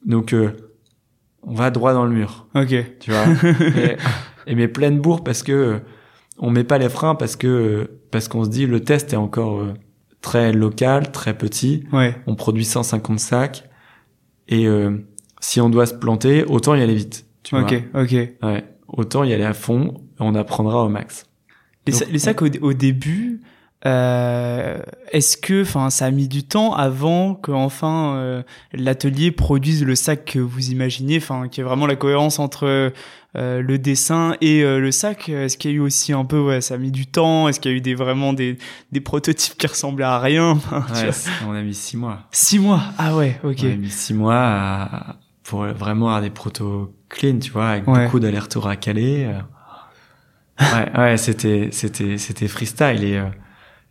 [0.04, 0.56] Donc, euh,
[1.42, 2.46] on va droit dans le mur.
[2.54, 2.74] Ok.
[3.00, 3.24] Tu vois.
[3.76, 3.96] et,
[4.46, 5.78] et mais pleine bourre parce que euh,
[6.38, 9.16] on met pas les freins parce que euh, parce qu'on se dit le test est
[9.16, 9.64] encore
[10.20, 11.84] très local, très petit.
[11.92, 12.16] Ouais.
[12.26, 13.68] On produit 150 sacs
[14.48, 14.98] et euh,
[15.40, 17.26] si on doit se planter, autant y aller vite.
[17.42, 17.74] Tu Ok.
[17.94, 18.14] Ok.
[18.42, 18.50] vois.
[18.53, 18.64] Ouais.
[18.88, 19.94] Autant y aller à fond.
[20.18, 21.26] On apprendra au max.
[21.87, 23.40] Les, Donc, sa- les sacs au, au début,
[23.87, 24.79] euh,
[25.12, 28.42] est-ce que, enfin, ça a mis du temps avant que enfin euh,
[28.74, 32.66] l'atelier produise le sac que vous imaginez, enfin, qu'il y ait vraiment la cohérence entre
[33.37, 35.29] euh, le dessin et euh, le sac?
[35.31, 37.48] Est-ce qu'il y a eu aussi un peu, ouais, ça a mis du temps?
[37.48, 38.59] Est-ce qu'il y a eu des vraiment des,
[38.92, 40.50] des prototypes qui ressemblaient à rien?
[40.72, 41.11] Enfin, Ouais,
[41.48, 42.18] on a mis six mois.
[42.33, 42.83] Six mois?
[42.98, 43.40] Ah ouais.
[43.44, 43.61] Ok.
[43.64, 47.86] On a mis six mois à- pour vraiment avoir des protos clean, tu vois, avec
[47.86, 48.04] Ouais.
[48.04, 49.26] beaucoup d'allers-retours à Calais.
[49.26, 49.40] euh.
[50.60, 53.24] Ouais, ouais, c'était, c'était, c'était freestyle et, euh,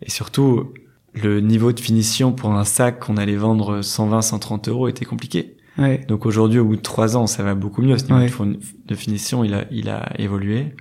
[0.03, 0.73] et surtout,
[1.15, 5.57] le niveau de finition pour un sac qu'on allait vendre 120, 130 euros était compliqué.
[5.79, 6.05] Ouais.
[6.07, 7.97] Donc aujourd'hui, au bout de trois ans, ça va beaucoup mieux.
[7.97, 8.57] Ce niveau Ouais.
[8.85, 10.75] de finition, il a, il a évolué.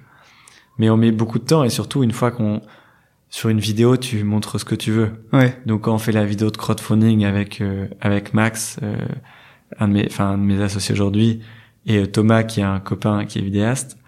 [0.79, 2.61] Mais on met beaucoup de temps et surtout, une fois qu'on,
[3.31, 5.11] sur une vidéo, tu montres ce que tu veux.
[5.33, 5.57] Ouais.
[5.67, 8.97] Donc quand on fait la vidéo de crowdfunding avec euh, avec Max, euh,
[9.79, 11.41] un de mes enfin un de mes associés aujourd'hui,
[11.89, 13.99] et Thomas qui est un copain qui est vidéaste,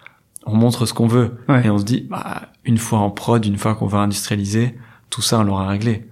[0.45, 1.65] on montre ce qu'on veut Ouais.
[1.65, 4.75] et on se dit bah une fois en prod, une fois qu'on va industrialiser,
[5.09, 6.07] tout ça on l'aura réglé.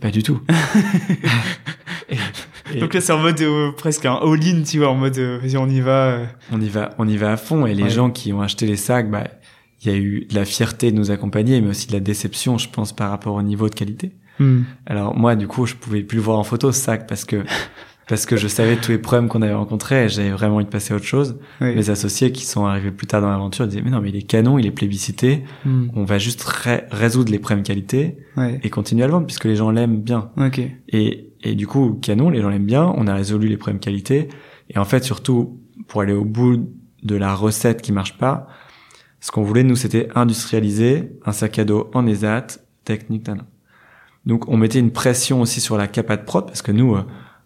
[0.00, 0.40] Pas du tout.
[2.10, 2.16] et,
[2.74, 5.38] et Donc là, c'est en mode euh, presque un all-in, tu vois, en mode euh,
[5.42, 6.04] vas-y, on y va.
[6.10, 6.26] euh.
[6.52, 7.90] on y va on y va à fond et les Ouais.
[7.90, 9.24] gens qui ont acheté les sacs, bah
[9.82, 12.58] il y a eu de la fierté de nous accompagner, mais aussi de la déception,
[12.58, 14.12] je pense, par rapport au niveau de qualité.
[14.38, 14.62] Hmm.
[14.84, 17.42] Alors moi, du coup, je pouvais plus le voir en photo ce sac parce que
[18.10, 20.70] parce que je savais tous les problèmes qu'on avait rencontrés et j'avais vraiment envie de
[20.70, 21.38] passer à autre chose.
[21.62, 24.22] Mes associés qui sont arrivés plus tard dans l'aventure disaient mais non mais il est
[24.22, 25.88] canon, il est plébiscité, Hmm.
[25.94, 28.60] on va juste ré- résoudre les problèmes qualité Ouais.
[28.62, 30.30] et continuer à le vendre puisque les gens l'aiment bien.
[30.88, 34.28] Et et du coup canon, les gens l'aiment bien, on a résolu les problèmes qualité
[34.68, 36.68] et en fait surtout pour aller au bout
[37.02, 38.46] de la recette qui marche pas,
[39.20, 42.46] ce qu'on voulait nous c'était industrialiser un sac à dos en ESAT,
[42.84, 43.42] technique nan.
[44.26, 47.02] Donc on mettait une pression aussi sur la capa de prod parce que nous, euh,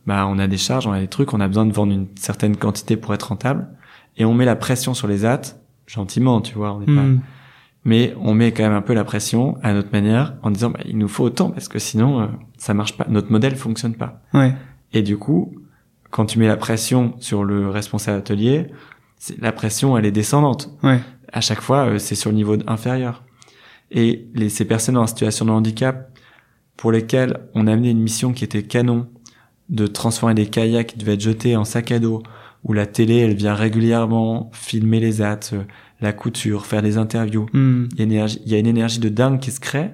[0.06, 2.08] bah on a des charges, on a des trucs, on a besoin de vendre une
[2.16, 3.68] certaine quantité pour être rentable,
[4.16, 5.42] et on met la pression sur les AT
[5.86, 7.02] gentiment, tu vois, on n'est pas.
[7.02, 7.20] Hmm.
[7.84, 10.80] Mais on met quand même un peu la pression à notre manière en disant bah,
[10.86, 14.22] il nous faut autant parce que sinon euh, ça marche pas, notre modèle fonctionne pas.
[14.32, 14.54] Ouais.
[14.94, 15.54] Et du coup,
[16.10, 18.68] quand tu mets la pression sur le responsable atelier,
[19.38, 21.00] la pression elle est descendante Ouais.
[21.32, 23.22] à chaque fois, euh, c'est sur le niveau inférieur.
[23.90, 26.10] Et les, ces personnes en situation de handicap,
[26.78, 29.08] pour lesquelles on a amené une mission qui était canon,
[29.68, 32.22] de transformer des kayaks qui devaient être jetés en sac à dos,
[32.64, 35.62] où la télé, elle vient régulièrement filmer les attes, euh,
[36.00, 37.46] la couture, faire des interviews.
[37.52, 37.86] Hmm.
[37.92, 39.90] Il y, a une énergie, il y a une énergie de dingue qui se crée.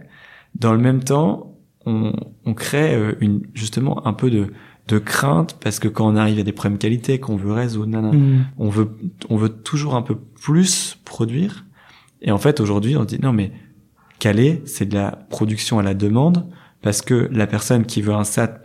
[0.55, 1.57] Dans le même temps,
[1.87, 2.13] on,
[2.45, 4.53] on crée euh, une, justement un peu de,
[4.91, 8.17] de crainte parce que quand on arrive à des problèmes qualité qu'on veut résoudre, nanana,
[8.17, 8.45] Hmm.
[8.59, 8.91] on veut
[9.29, 11.65] on veut toujours un peu plus produire
[12.23, 13.53] et en fait aujourd'hui on dit non mais
[14.19, 16.47] Calais c'est de la production à la demande
[16.83, 18.60] parce que la personne qui veut un SAT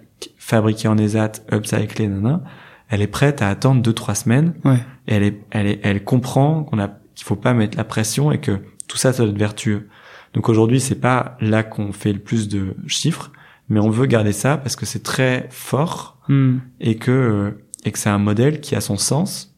[0.46, 2.44] fabriqué en ESAT upcyclé nana
[2.90, 4.78] elle est prête à attendre deux trois semaines Ouais.
[5.08, 8.32] et elle est elle est elle comprend qu'on a qu'il faut pas mettre la pression
[8.32, 9.88] et que tout ça ça doit être vertueux
[10.36, 13.32] donc aujourd'hui c'est pas là qu'on fait le plus de chiffres
[13.70, 16.58] mais on veut garder ça parce que c'est très fort Hmm.
[16.80, 19.56] et que et que c'est un modèle qui a son sens,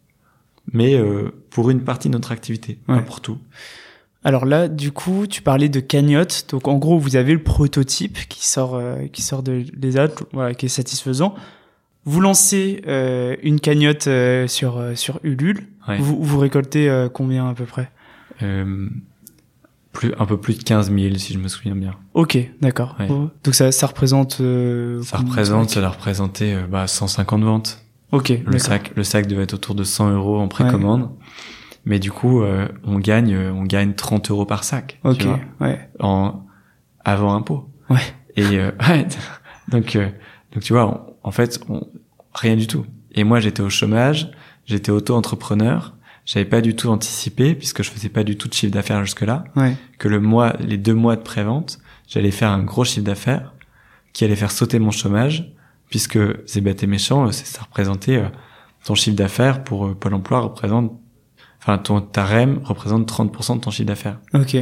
[0.74, 2.98] mais euh, pour une partie de notre activité, Ouais.
[2.98, 3.38] pas pour tout.
[4.28, 6.48] Alors là, du coup, tu parlais de cagnotte.
[6.50, 10.54] Donc en gros, vous avez le prototype qui sort, euh, qui sort de l'ESAT, voilà,
[10.54, 11.34] qui est satisfaisant.
[12.04, 15.68] Vous lancez euh, une cagnotte euh, sur euh, sur Ulule.
[15.88, 15.98] Ouais.
[16.00, 17.90] Vous, vous récoltez euh, combien à peu près?
[18.44, 18.90] Euh,
[19.94, 21.94] plus un peu plus de 15 000 si je me souviens bien.
[22.14, 22.98] Ok, d'accord.
[23.00, 23.08] Ouais.
[23.08, 24.42] Donc ça, ça représente.
[24.42, 27.82] euh, Ça représente, ça représentait euh, bah, 150 ventes.
[28.12, 31.10] Ok, Le sac, le sac devait être autour de 100 euros en précommande.
[31.88, 35.00] Mais du coup, euh, on gagne, euh, on gagne 30 euros par sac.
[35.04, 35.90] tu Ok, vois, ouais.
[36.00, 36.44] en
[37.06, 37.70] avant impôt.
[37.90, 38.02] Ouais.
[38.36, 39.08] Et euh, ouais,
[39.70, 40.10] donc euh,
[40.54, 41.88] donc tu vois, on- en fait, on,
[42.34, 42.86] rien du tout.
[43.14, 44.30] Et moi, j'étais au chômage,
[44.66, 45.96] j'étais auto-entrepreneur,
[46.26, 49.46] j'avais pas du tout anticipé puisque je faisais pas du tout de chiffre d'affaires jusque-là
[49.56, 49.76] Ouais.
[49.98, 53.54] que le mois, les deux mois de prévente, j'allais faire un gros chiffre d'affaires
[54.14, 55.54] qui allait faire sauter mon chômage
[55.90, 58.28] puisque c'est bête et méchant, c'est ça représentait euh,
[58.84, 60.92] ton chiffre d'affaires pour euh, Pôle Emploi représente,
[61.68, 64.20] enfin ton ta REM représente 30% de ton chiffre d'affaires.
[64.34, 64.56] Ok.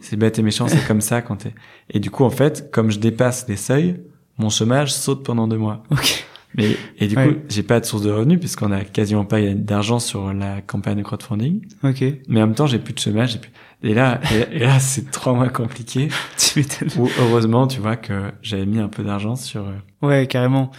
[0.00, 1.54] C'est bête et méchant, c'est comme ça quand t'es.
[1.90, 4.00] Et du coup, en fait, comme je dépasse des seuils,
[4.38, 5.82] mon chômage saute pendant deux mois.
[5.90, 6.24] Ok.
[6.54, 9.98] Mais et du coup, j'ai pas de source de revenus puisqu'on a quasiment pas d'argent
[9.98, 11.60] sur la campagne de crowdfunding.
[11.84, 12.02] Ok.
[12.28, 13.32] Mais en même temps, j'ai plus de chômage.
[13.32, 13.50] J'ai plus...
[13.82, 14.20] Et là,
[14.52, 16.08] et, là, c'est trois mois compliqué.
[16.38, 16.64] tu
[16.96, 19.66] Ou heureusement, tu vois que j'avais mis un peu d'argent sur.
[19.66, 20.70] Euh, ouais, carrément.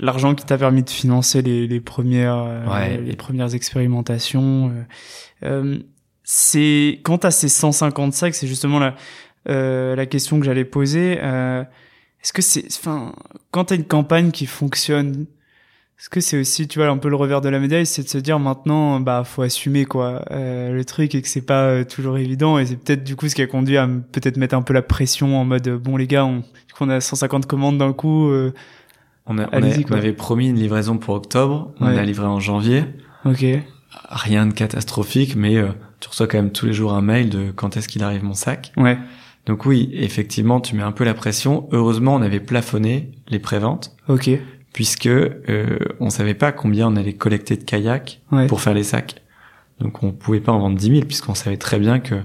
[0.00, 4.72] L'argent qui t'a permis de financer les, les premières euh, les premières expérimentations.
[5.42, 5.78] Euh,
[6.22, 8.94] c'est quand t'as ces 150 sacs, c'est justement la
[9.46, 11.12] la question que j'allais poser.
[12.22, 13.14] Est-ce que c'est, enfin,
[13.50, 15.26] quand t'as une campagne qui fonctionne,
[15.98, 18.08] est-ce que c'est aussi, tu vois, un peu le revers de la médaille, c'est de
[18.08, 21.84] se dire maintenant, bah, faut assumer quoi, euh, le truc et que c'est pas euh,
[21.84, 24.62] toujours évident et c'est peut-être du coup ce qui a conduit à peut-être mettre un
[24.62, 26.44] peu la pression en mode bon les gars, on,
[26.78, 28.28] on a 150 commandes d'un coup.
[28.30, 28.54] Euh,
[29.28, 32.84] on, a, on, avait promis une livraison pour octobre, on a livré en janvier.
[33.24, 33.44] Ok.
[34.10, 35.62] Rien de catastrophique, mais
[36.00, 38.34] tu reçois quand même tous les jours un mail de quand est-ce qu'il arrive mon
[38.34, 38.72] sac.
[38.76, 38.98] Ouais.
[39.46, 41.68] Donc oui, effectivement, tu mets un peu la pression.
[41.72, 43.96] Heureusement, on avait plafonné les préventes.
[44.08, 44.30] Ok.
[44.74, 49.22] Puisque euh, on savait pas combien on allait collecter de kayaks pour faire les sacs.
[49.80, 52.16] Donc on pouvait pas en vendre 10 000 puisqu'on savait très bien que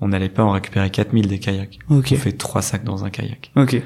[0.00, 1.80] on n'allait pas en récupérer 4 000 des kayaks.
[1.90, 2.10] Ok.
[2.12, 3.50] On fait trois sacs dans un kayak.
[3.56, 3.82] Ok.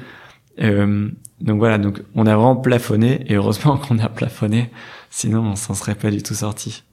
[0.59, 1.09] Euh,
[1.41, 4.69] donc voilà, donc on a vraiment plafonné et heureusement qu'on a plafonné,
[5.09, 6.83] sinon on s'en serait pas du tout sorti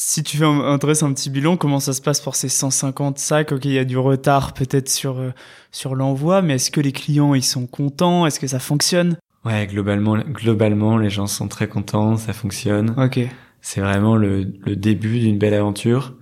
[0.00, 0.78] si tu fais un, un, un
[1.12, 3.50] petit bilan, comment ça se passe pour ces 150 sacs?
[3.50, 5.32] Ok, il y a du retard peut-être sur euh,
[5.72, 8.24] sur l'envoi, mais est-ce que les clients ils sont contents?
[8.24, 9.16] Est-ce que ça fonctionne?
[9.44, 12.94] Ouais, globalement, globalement, les gens sont très contents, ça fonctionne.
[12.96, 13.18] Ok.
[13.60, 16.14] C'est vraiment le, le début d'une belle aventure.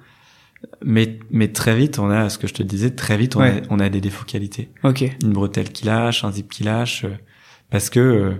[0.85, 3.53] Mais, mais très vite, on a, ce que je te disais, très vite, on, a,
[3.71, 4.71] on a des défauts qualité.
[4.85, 5.05] Ok.
[5.23, 7.15] Une bretelle qui lâche, un zip qui lâche, euh,
[7.71, 8.35] parce que euh,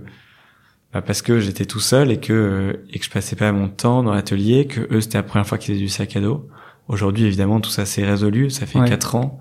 [0.97, 3.69] bah, parce que j'étais tout seul et que euh, et que je passais pas mon
[3.69, 6.49] temps dans l'atelier, que eux c'était la première fois qu'ils faisaient du sac à dos.
[6.89, 9.39] Aujourd'hui évidemment tout ça s'est résolu, ça fait quatre ans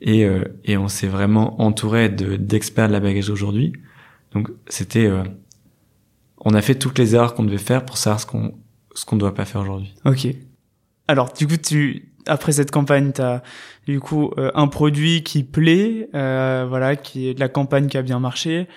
[0.00, 3.74] et euh, et on s'est vraiment entouré de d'experts de la bagage aujourd'hui.
[4.32, 5.24] Donc c'était euh,
[6.38, 8.54] on a fait toutes les erreurs qu'on devait faire pour savoir ce qu'on
[8.94, 9.92] ce qu'on doit pas faire aujourd'hui.
[10.06, 10.28] Ok.
[11.06, 13.42] Alors du coup tu après cette campagne, tu as
[13.86, 18.20] du coup un produit qui plaît, voilà, qui est de la campagne qui a bien
[18.20, 18.68] marché.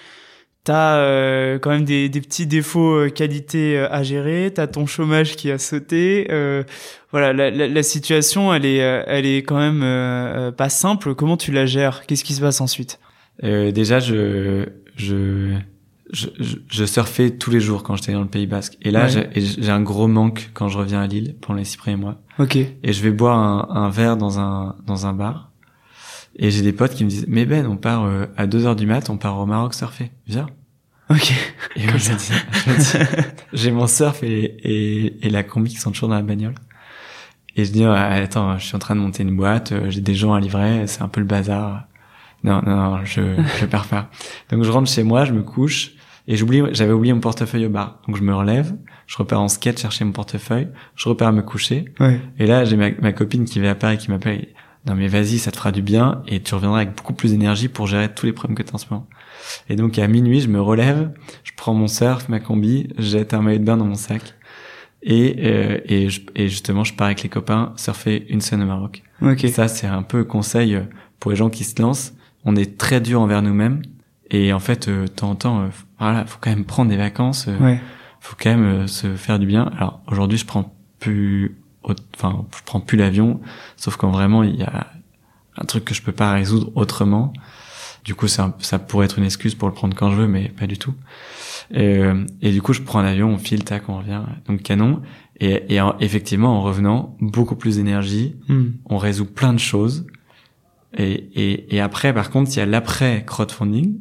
[0.68, 4.86] T'as euh, quand même des, des, petits défauts euh, qualité euh, à gérer, t'as ton
[4.86, 6.64] chômage qui a sauté, euh,
[7.12, 11.16] voilà, la, la, la, situation elle est elle est quand même pas simple.
[11.16, 12.06] Comment tu la gères?
[12.06, 13.00] Qu'est-ce qui se passe ensuite?
[13.42, 14.66] Déjà, je
[14.98, 15.54] je
[16.12, 16.28] je,
[16.70, 18.78] je, surfais tous les jours quand j'étais dans le Pays Basque.
[18.82, 21.98] Et là, j'ai un gros manque quand je reviens à Lille pendant les six premiers
[21.98, 22.22] mois.
[22.40, 22.56] Ok.
[22.56, 25.52] Et je vais boire un, un verre dans un dans un bar.
[26.38, 28.76] Et j'ai des potes qui me disent, mais Ben, on part euh, à 2 heures
[28.76, 30.12] du mat, on part au Maroc surfer.
[30.28, 30.48] Viens.
[31.10, 31.34] Ok.
[31.76, 31.96] Et moi,
[33.54, 36.56] j'ai mon surf et, et, et, la combi qui sont toujours dans la bagnole.
[37.56, 40.14] Et je dis, attends, je suis en train de monter une boîte, euh, j'ai des
[40.14, 41.88] gens à livrer, c'est un peu le bazar.
[42.44, 43.22] Non, non, non je,
[43.60, 44.12] je perds pas.
[44.52, 45.94] Donc je rentre chez moi, je me couche,
[46.28, 48.02] et j'oublie, j'avais oublié mon portefeuille au bar.
[48.08, 51.86] Donc je me relève, je repars en skate chercher mon portefeuille, je repars me coucher.
[52.00, 52.20] Ouais.
[52.38, 54.48] Et là, j'ai ma, ma, copine qui va à Paris qui m'appelle,
[54.86, 57.70] non mais vas-y, ça te fera du bien et tu reviendras avec beaucoup plus d'énergie
[57.70, 59.08] pour gérer tous les problèmes que tu as en ce moment.
[59.70, 61.12] Et donc à minuit, je me relève,
[61.44, 64.22] je prends mon surf, ma combi, jette un maillot de bain dans mon sac
[65.04, 69.04] et euh, et, et, justement je pars avec les copains surfer une semaine au Maroc.
[69.22, 69.48] Okay.
[69.50, 70.80] Ça c'est un peu conseil
[71.20, 72.14] pour les gens qui se lancent.
[72.46, 73.82] On est très dur envers nous-mêmes
[74.30, 75.68] et en fait euh, de temps en temps, euh,
[76.00, 77.48] voilà, faut quand même prendre des vacances.
[77.48, 77.82] Euh, ouais.
[78.20, 79.72] Faut quand même euh, se faire du bien.
[79.78, 81.56] Alors aujourd'hui, je prends plus
[82.16, 83.40] enfin je prends plus l'avion
[83.76, 84.88] sauf quand vraiment il y a
[85.58, 87.34] un truc que je peux pas résoudre autrement
[88.04, 90.50] du coup ça ça pourrait être une excuse pour le prendre quand je veux mais
[90.50, 90.94] pas du tout
[91.72, 94.64] et, euh, et du coup je prends un avion on file tac on revient donc
[94.64, 95.02] canon
[95.40, 98.70] et, et effectivement en revenant beaucoup plus d'énergie hmm.
[98.86, 100.08] on résout plein de choses
[100.98, 104.00] et, et, et après par contre il y a l'après crowdfunding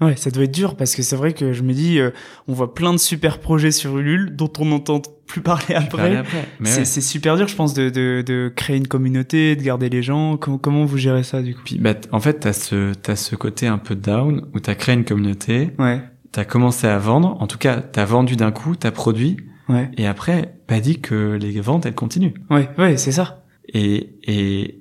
[0.00, 2.10] Ouais, ça doit être dur parce que c'est vrai que je me dis, euh,
[2.46, 6.16] on voit plein de super projets sur Ulule dont on n'entend plus parler après.
[6.16, 6.46] après.
[6.62, 10.36] C'est super dur, je pense, de, de, de, créer une communauté, de garder les gens.
[10.36, 11.62] Comment, comment vous gérez ça du coup?
[11.64, 14.94] Puis, bah, En fait, t'as ce t'as ce côté un peu down où t'as créé
[14.94, 15.70] une communauté.
[15.78, 16.00] Ouais.
[16.32, 17.36] T'as commencé à vendre.
[17.40, 19.36] En tout cas, t'as vendu d'un coup, t'as produit.
[19.68, 19.90] Ouais.
[19.96, 22.34] Et après, pas dit que les ventes elles continuent.
[22.50, 23.44] Ouais, ouais, c'est ça.
[23.72, 24.80] Et et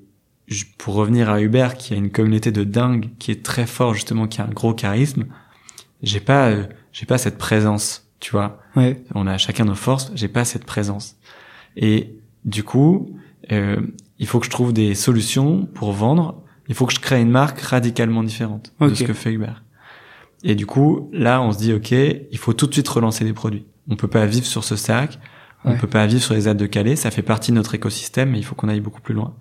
[0.78, 4.28] pour revenir à Hubert qui a une communauté de dingue qui est très fort justement
[4.28, 5.26] qui a un gros charisme
[6.04, 8.60] j'ai pas euh, j'ai pas cette présence tu vois.
[8.76, 9.04] Ouais.
[9.14, 11.18] on a chacun nos forces j'ai pas cette présence.
[11.76, 13.16] Et du coup
[13.52, 13.80] euh,
[14.20, 16.44] il faut que je trouve des solutions pour vendre.
[16.68, 19.64] Il faut que je crée une marque radicalement différente de ce que fait Hubert.
[20.44, 23.34] Et du coup là on se dit ok il faut tout de suite relancer des
[23.34, 23.66] produits.
[23.90, 25.20] On peut pas vivre sur ce sac
[25.66, 28.30] on peut pas vivre sur les aides de Calais ça fait partie de notre écosystème
[28.32, 29.36] mais il faut qu'on aille beaucoup plus loin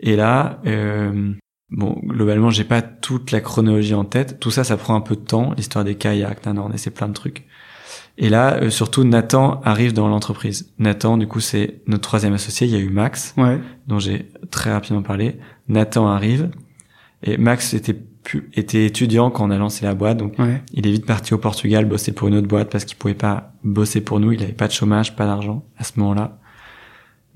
[0.00, 1.32] et là, euh,
[1.70, 4.38] bon, globalement, j'ai pas toute la chronologie en tête.
[4.40, 5.52] Tout ça, ça prend un peu de temps.
[5.56, 7.44] L'histoire des kayaks, d'un on essaie plein de trucs.
[8.18, 10.72] Et là, euh, surtout, Nathan arrive dans l'entreprise.
[10.78, 12.66] Nathan, du coup, c'est notre troisième associé.
[12.66, 13.58] Il y a eu Max, Ouais.
[13.88, 15.36] dont j'ai très rapidement parlé.
[15.68, 16.50] Nathan arrive.
[17.22, 20.16] Et Max était, pu- était étudiant quand on a lancé la boîte.
[20.16, 20.62] Donc, Ouais.
[20.72, 23.52] il est vite parti au Portugal bosser pour une autre boîte parce qu'il pouvait pas
[23.64, 24.32] bosser pour nous.
[24.32, 26.38] Il avait pas de chômage, pas d'argent à ce moment-là.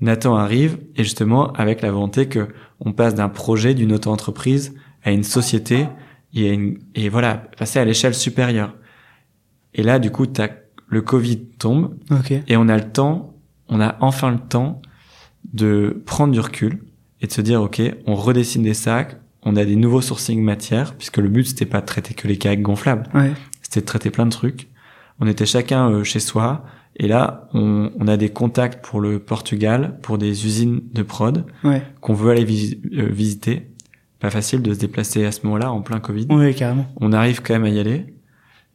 [0.01, 2.47] Nathan arrive et justement avec la volonté que
[2.79, 4.73] on passe d'un projet d'une auto-entreprise
[5.03, 5.87] à une société
[6.33, 8.75] et, à une- et voilà passer à l'échelle supérieure.
[9.73, 10.49] Et là du coup t'as
[10.87, 12.31] le Covid tombe Ok.
[12.47, 13.35] et on a le temps,
[13.69, 14.81] on a enfin le temps
[15.53, 16.83] de prendre du recul
[17.21, 20.95] et de se dire ok on redessine des sacs, on a des nouveaux sourcing matières
[20.95, 23.31] puisque le but c'était pas de traiter que les kayaks gonflables Ouais.
[23.61, 24.67] c'était de traiter plein de trucs.
[25.19, 26.65] On était chacun euh, chez soi.
[26.97, 31.45] Et là, on, on a des contacts pour le Portugal, pour des usines de prod
[31.63, 31.81] Ouais.
[32.01, 33.67] qu'on veut aller visi- euh, visiter.
[34.19, 36.27] Pas facile de se déplacer à ce moment-là, en plein Covid.
[36.29, 36.85] Ouais, carrément.
[36.99, 38.05] On arrive quand même à y aller.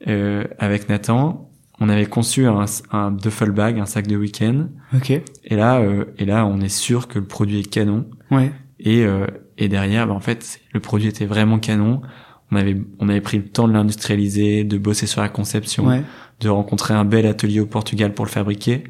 [0.09, 1.51] Euh, avec Nathan,
[1.81, 4.69] on avait conçu un, un duffel bag, un sac de week-end.
[4.95, 5.11] Ok.
[5.11, 8.07] Et là, euh, et là, on est sûr que le produit est canon.
[8.31, 8.51] Ouais.
[8.81, 9.27] Et, euh,
[9.59, 12.03] et derrière, bah, en fait, le produit était vraiment canon.
[12.51, 16.03] On avait, on avait pris le temps de l'industrialiser, de bosser sur la conception, Ouais.
[16.41, 18.85] De rencontrer un bel atelier au Portugal pour le fabriquer,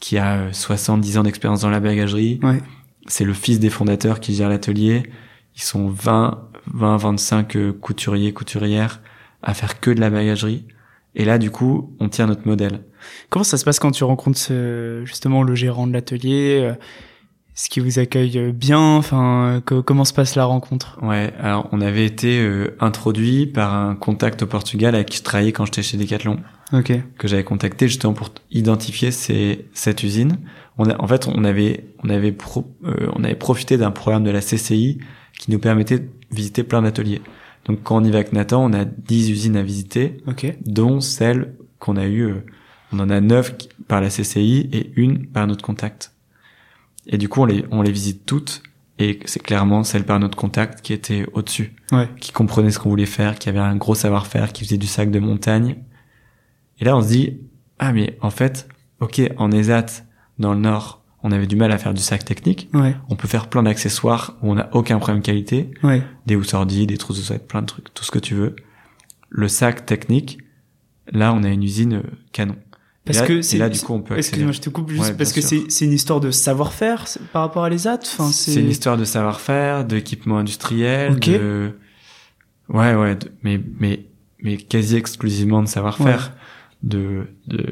[0.00, 2.40] qui a euh, 70 ans d'expérience dans la bagagerie.
[2.42, 2.60] Ouais.
[3.06, 5.02] C'est le fils des fondateurs qui gère l'atelier.
[5.56, 9.00] Ils sont 20, 20, 25 euh, couturiers, couturières
[9.42, 10.64] à faire que de la bagagerie.
[11.14, 12.80] Et là, du coup, on tient notre modèle.
[13.28, 16.72] Comment ça se passe quand tu rencontres ce- justement le gérant de l'atelier euh,
[17.54, 18.78] Est-ce qu'il vous accueille euh, bien?
[18.80, 20.98] Enfin, euh, co- comment se passe la rencontre?
[21.02, 25.22] Ouais, alors on avait été euh, introduit par un contact au Portugal avec qui je
[25.22, 26.38] travaillais quand j'étais chez Decathlon.
[26.72, 26.92] Ok.
[27.18, 30.38] que j'avais contacté justement pour identifier ces, cette usine.
[30.78, 34.24] On a, en fait, on avait, on avait, pro- euh, on avait profité d'un programme
[34.24, 34.98] de la CCI
[35.38, 37.20] qui nous permettait de visiter plein d'ateliers.
[37.66, 40.46] Donc, quand on y va avec Nathan, on a 10 usines à visiter, Ok.
[40.66, 42.44] dont celle qu'on a eu, euh,
[42.92, 46.12] on en a 9 qui- par la CCI et une par notre contact.
[47.06, 48.62] Et du coup, on les, on les visite toutes.
[48.98, 52.08] Et c'est clairement celle par notre contact qui était au-dessus Ouais.
[52.20, 55.10] qui comprenait ce qu'on voulait faire, qui avait un gros savoir-faire, qui faisait du sac
[55.10, 55.76] de montagne.
[56.82, 57.38] Et là, on se dit,
[57.78, 58.66] ah mais en fait,
[58.98, 59.86] ok, en ESAT,
[60.40, 62.68] dans le Nord, on avait du mal à faire du sac technique.
[62.74, 62.96] Ouais.
[63.08, 66.02] On peut faire plein d'accessoires où on n'a aucun problème qualité, Ouais.
[66.26, 68.56] des houssordies, des trousses de plein de trucs, tout ce que tu veux.
[69.30, 70.38] Le sac technique,
[71.12, 72.02] là, on a une usine euh,
[72.32, 72.56] canon.
[73.04, 73.58] Parce là, que c'est.
[73.58, 74.16] là, du coup, on peut.
[74.16, 77.62] Excuse-moi, je te coupe juste Ouais, parce que c'est une histoire de savoir-faire par rapport
[77.62, 78.00] à les AT.
[78.02, 78.50] Enfin, c'est.
[78.52, 81.28] C'est une histoire de savoir-faire, d'équipement industriel, Ok.
[81.28, 81.70] de
[82.68, 84.06] ouais ouais, de- mais mais
[84.42, 86.32] mais quasi exclusivement de savoir-faire,
[86.82, 87.66] de de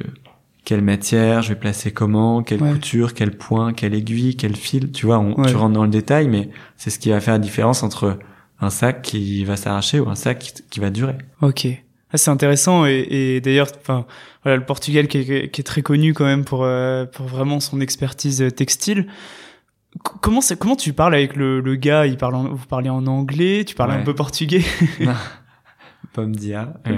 [0.64, 2.72] quelle matière je vais placer comment, quelle Ouais.
[2.72, 4.92] couture, quel point, quelle aiguille, quel fil.
[4.92, 5.48] Tu vois, on, Ouais.
[5.50, 8.18] tu rentres dans le détail, mais c'est ce qui va faire la différence entre
[8.60, 11.16] un sac qui va s'arracher ou un sac qui, qui va durer.
[11.40, 11.66] Ok.
[12.12, 14.04] Ah, c'est intéressant et, et d'ailleurs, enfin,
[14.42, 17.58] voilà, le Portugal qui est, qui est très connu quand même pour euh, pour vraiment
[17.60, 19.06] son expertise euh, textile.
[19.06, 22.06] C- Comment comment tu parles avec le, le gars?
[22.06, 23.96] Il parle, en- vous parlez en anglais, tu parles Ouais.
[23.96, 24.62] un peu portugais?
[26.02, 26.68] Non, pas me dire.
[26.86, 26.92] euh,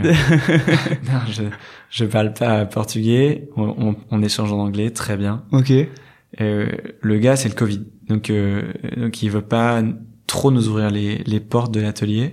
[1.13, 1.43] non, je
[1.91, 3.49] je parle pas portugais.
[3.57, 5.45] On, on, on échange en anglais, très bien.
[5.53, 5.73] ok.
[6.41, 6.69] Euh,
[7.03, 7.85] le gars, c'est le Covid.
[8.09, 9.83] Donc, euh, donc il veut pas
[10.27, 12.33] trop nous ouvrir les, les portes de l'atelier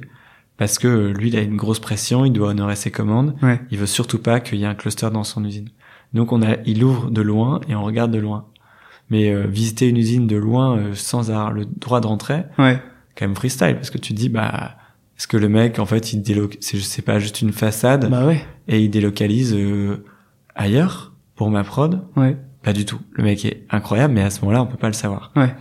[0.55, 3.35] parce que euh, lui, il a une grosse pression, il doit honorer ses commandes.
[3.41, 3.59] Ouais.
[3.71, 5.69] Il veut surtout pas qu'il y ait un cluster dans son usine.
[6.13, 8.45] Donc, on a, il ouvre de loin et on regarde de loin.
[9.09, 12.79] Mais euh, visiter une usine de loin euh, sans avoir le droit de rentrer, Ouais.
[13.17, 14.75] quand même freestyle parce que tu te dis bah
[15.19, 18.25] est-ce que le mec en fait il déloc c'est c'est pas juste une façade Bah
[18.25, 18.41] ouais.
[18.69, 20.03] et il délocalise euh,
[20.55, 22.37] ailleurs pour ma prod Ouais.
[22.63, 22.99] pas du tout.
[23.11, 25.31] Le mec est incroyable, mais à ce moment-là, on peut pas le savoir.
[25.35, 25.53] Ouais.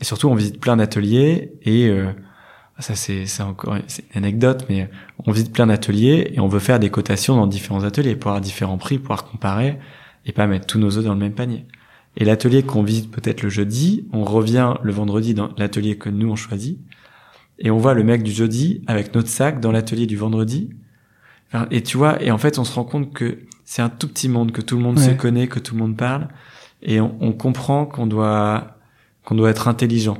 [0.00, 2.10] Et surtout, on visite plein d'ateliers et euh,
[2.78, 4.88] ça, c'est c'est encore c'est une anecdote, mais
[5.26, 8.40] on visite plein d'ateliers et on veut faire des cotations dans différents ateliers pour avoir
[8.40, 9.78] différents prix, pouvoir comparer
[10.26, 11.66] et pas mettre tous nos œufs dans le même panier.
[12.16, 16.30] Et l'atelier qu'on visite peut-être le jeudi, on revient le vendredi dans l'atelier que nous
[16.30, 16.78] on choisit
[17.58, 20.70] et on voit le mec du jeudi avec notre sac dans l'atelier du vendredi.
[21.70, 24.28] Et tu vois, et en fait, on se rend compte que c'est un tout petit
[24.28, 25.04] monde, que tout le monde Ouais.
[25.06, 26.28] se connaît, que tout le monde parle,
[26.82, 28.76] et on, on comprend qu'on doit
[29.24, 30.18] qu'on doit être intelligent,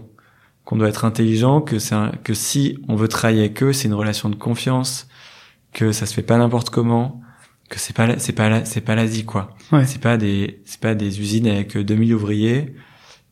[0.64, 3.94] qu'on doit être intelligent, que c'est que si on veut travailler avec eux, c'est une
[3.94, 5.06] relation de confiance,
[5.72, 7.20] que ça se fait pas n'importe comment,
[7.70, 9.54] que c'est pas la- c'est pas c'est pas l'Asie quoi.
[9.70, 9.84] Ouais.
[9.86, 12.74] C'est pas des c'est pas des usines avec euh, 2000 ouvriers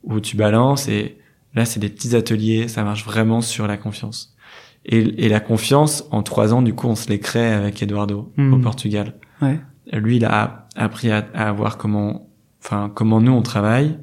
[0.03, 1.17] où tu balances et
[1.57, 4.37] là c'est des petits ateliers, ça marche vraiment sur la confiance.
[4.85, 8.33] Et, et la confiance, en trois ans, du coup, on se les crée avec Eduardo
[8.39, 9.15] au Portugal.
[9.43, 9.59] Ouais.
[9.93, 12.31] Lui, il a appris à, à voir comment,
[12.63, 13.99] enfin, comment nous on travaille,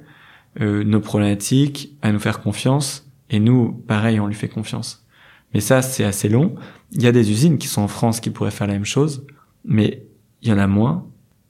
[0.59, 3.09] euh, nos problématiques, à nous faire confiance.
[3.29, 5.05] Et nous, pareil, on lui fait confiance.
[5.53, 6.55] Mais ça, c'est assez long.
[6.91, 9.25] Il y a des usines qui sont en France qui pourraient faire la même chose,
[9.63, 10.05] mais
[10.41, 11.05] il y en a moins.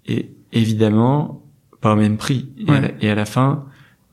[0.05, 1.41] et évidemment
[1.81, 2.49] pas au même prix.
[2.57, 3.65] Et, à, la, et à la fin,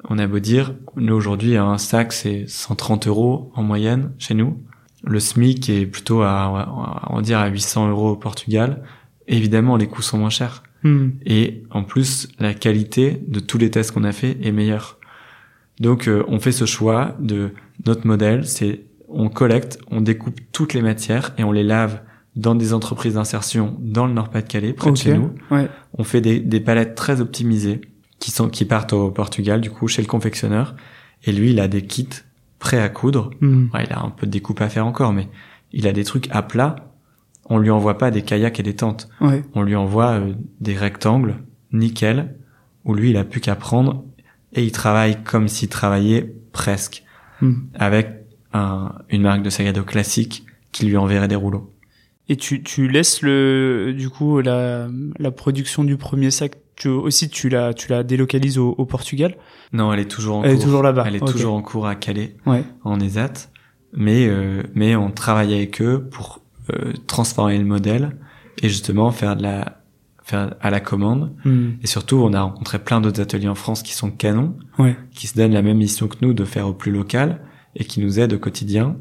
[0.09, 4.63] on a beau dire, nous aujourd'hui un sac c'est 130 euros en moyenne chez nous.
[5.03, 8.83] Le SMIC est plutôt à, on va dire à 800 euros au Portugal.
[9.29, 10.63] Évidemment, les coûts sont moins chers.
[10.83, 11.11] Hmm.
[11.25, 14.99] Et en plus, la qualité de tous les tests qu'on a fait est meilleure.
[15.79, 17.53] Donc, euh, on fait ce choix de
[17.87, 22.03] notre modèle, c'est on collecte, on découpe toutes les matières et on les lave
[22.37, 25.35] dans des entreprises d'insertion dans le Nord-Pas-de-Calais, près de chez nous.
[25.51, 25.69] Ouais.
[25.95, 27.81] On fait des, des palettes très optimisées
[28.21, 30.77] qui sont qui partent au Portugal, du coup, chez le confectionneur.
[31.25, 32.09] Et lui, il a des kits
[32.61, 33.31] prêts à coudre.
[33.41, 33.67] Hmm.
[33.75, 35.29] Ouais, il a un peu de découpe à faire encore, mais
[35.73, 36.77] il a des trucs à plat.
[37.47, 39.09] On lui envoie pas des kayaks et des tentes.
[39.21, 39.43] Ouais.
[39.55, 41.37] On lui envoie euh, des rectangles,
[41.73, 42.37] nickel,
[42.85, 44.05] où lui, il a plus qu'à prendre
[44.53, 47.03] et il travaille comme s'il travaillait presque
[47.43, 47.55] Hmm.
[47.73, 51.73] avec un, une marque de sac à dos classique qui lui enverrait des rouleaux.
[52.29, 57.29] Et tu, tu laisses le, du coup, la, la production du premier sac, tu, aussi,
[57.29, 59.37] tu la, tu la délocalises au, au Portugal.
[59.73, 60.65] Non, elle est toujours en Elle est cours.
[60.65, 61.05] toujours là-bas.
[61.07, 62.65] Elle est toujours en cours à Calais, Ouais.
[62.85, 63.51] en ESAT.
[63.93, 66.41] Mais, euh, mais on travaille avec eux pour
[66.73, 68.17] euh, transformer le modèle
[68.63, 69.83] et justement faire de la,
[70.23, 71.35] faire à la commande.
[71.45, 71.71] Hmm.
[71.83, 74.97] Et surtout, on a rencontré plein d'autres ateliers en France qui sont canons, Ouais.
[75.13, 77.41] qui se donnent la même mission que nous de faire au plus local
[77.77, 78.97] et qui nous aident au quotidien.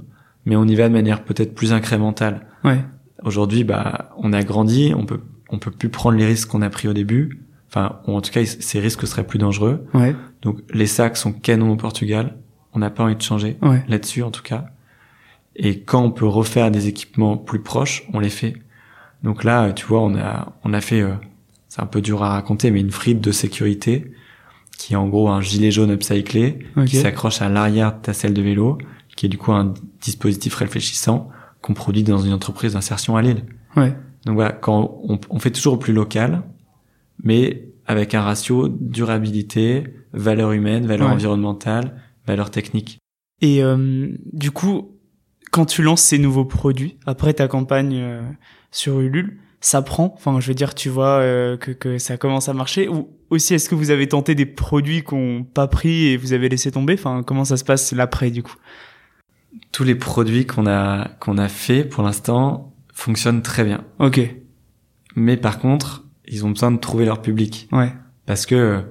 [0.46, 2.48] Mais on y va de manière peut-être plus incrémentale.
[2.64, 2.84] Ouais.
[3.24, 5.20] Aujourd'hui, bah, on a grandi, on peut,
[5.50, 7.46] on peut plus prendre les risques qu'on a pris au début.
[7.70, 9.86] Enfin, ou en tout cas, ces risques seraient plus dangereux.
[9.94, 10.16] Ouais.
[10.42, 12.36] Donc, les sacs sont canons au Portugal.
[12.74, 13.84] On n'a pas envie de changer Ouais.
[13.88, 14.66] là-dessus, en tout cas.
[15.56, 18.56] Et quand on peut refaire des équipements plus proches, on les fait.
[19.24, 21.14] Donc là, tu vois, on a, on a fait, euh,
[21.68, 24.12] c'est un peu dur à raconter, mais une frite de sécurité
[24.78, 28.34] qui est en gros un gilet jaune upcyclé qui s'accroche à l'arrière de ta selle
[28.34, 28.78] de vélo,
[29.18, 31.30] qui est du coup un dispositif réfléchissant
[31.62, 33.44] qu'on produit dans une entreprise d'insertion à Lille.
[33.76, 33.94] Ouais.
[34.26, 36.44] Donc voilà, quand on, on fait toujours au plus local,
[37.24, 41.14] mais avec un ratio durabilité, valeur humaine, valeur Ouais.
[41.14, 41.96] environnementale,
[42.28, 43.00] valeur technique.
[43.42, 44.98] Et euh, du coup,
[45.52, 48.22] quand tu lances ces nouveaux produits après ta campagne euh,
[48.72, 50.14] sur Ulule, ça prend.
[50.16, 52.88] Enfin, je veux dire, tu vois euh, que, que ça commence à marcher.
[52.88, 56.48] Ou aussi, est-ce que vous avez tenté des produits qu'on pas pris et vous avez
[56.50, 56.94] laissé tomber?
[56.94, 58.56] Enfin, comment ça se passe l'après du coup?
[59.72, 63.84] Tous les produits qu'on a qu'on a fait pour l'instant fonctionnent très bien.
[64.00, 64.20] Ok.
[65.16, 67.92] Mais par contre, ils ont besoin de trouver leur public Ouais.
[68.26, 68.84] parce que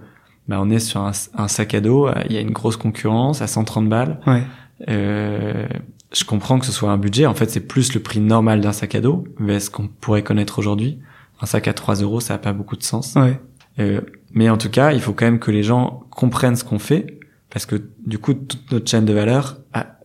[0.49, 3.43] bah, on est sur un, un sac à dos, il y a une grosse concurrence
[3.43, 4.21] à 130 balles.
[4.27, 4.43] Ouais.
[4.89, 5.67] Euh,
[6.15, 7.27] je comprends que ce soit un budget.
[7.27, 10.23] En fait, c'est plus le prix normal d'un sac à dos, mais ce qu'on pourrait
[10.23, 10.99] connaître aujourd'hui.
[11.41, 13.15] Un sac à 3 euros, ça a pas beaucoup de sens.
[13.17, 13.39] Ouais.
[13.79, 14.01] Euh,
[14.33, 17.19] mais en tout cas, il faut quand même que les gens comprennent ce qu'on fait,
[17.51, 19.99] parce que du coup, toute notre chaîne de valeur a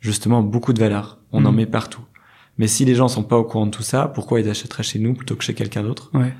[0.00, 1.18] justement beaucoup de valeur.
[1.32, 1.56] On en Mhm.
[1.58, 2.02] met partout.
[2.58, 4.98] Mais si les gens sont pas au courant de tout ça, pourquoi ils achèteraient chez
[4.98, 6.10] nous plutôt que chez quelqu'un d'autre?
[6.14, 6.32] Ouais.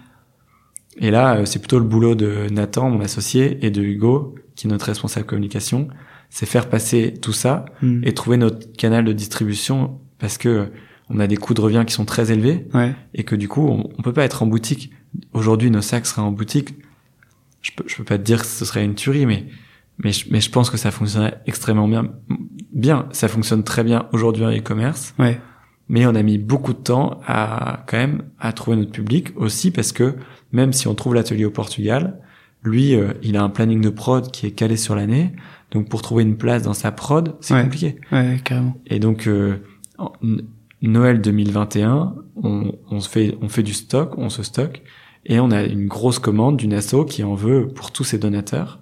[0.98, 4.66] Et là, euh, c'est plutôt le boulot de Nathan, mon associé, et de Hugo, qui
[4.66, 5.88] est notre responsable communication,
[6.30, 8.00] c'est faire passer tout ça Hmm.
[8.04, 10.64] et trouver notre canal de distribution parce que euh,
[11.10, 12.94] on a des coûts de revient qui sont très élevés Ouais.
[13.14, 14.90] et que du coup on, on peut pas être en boutique.
[15.32, 16.74] Aujourd'hui nos sacs seraient en boutique.
[17.60, 19.46] Je peux je peux pas te dire que ce serait une tuerie mais
[20.02, 22.10] mais je, mais je pense que ça fonctionnerait extrêmement bien.
[22.72, 25.40] Bien, ça fonctionne très bien aujourd'hui en e-commerce, Ouais.
[25.88, 29.70] Mais on a mis beaucoup de temps à quand même à trouver notre public aussi
[29.70, 30.14] parce que
[30.52, 32.18] même si on trouve l'atelier au Portugal,
[32.62, 35.32] lui euh, il a un planning de prod qui est calé sur l'année.
[35.70, 37.62] Donc pour trouver une place dans sa prod, c'est Ouais.
[37.64, 37.96] compliqué.
[38.12, 38.76] Ouais, carrément.
[38.86, 39.56] Et donc euh,
[40.82, 44.82] Noël 2021, on, fait on fait du stock, on se stocke
[45.26, 48.80] et on a une grosse commande d'une asso qui en veut pour tous ses donateurs.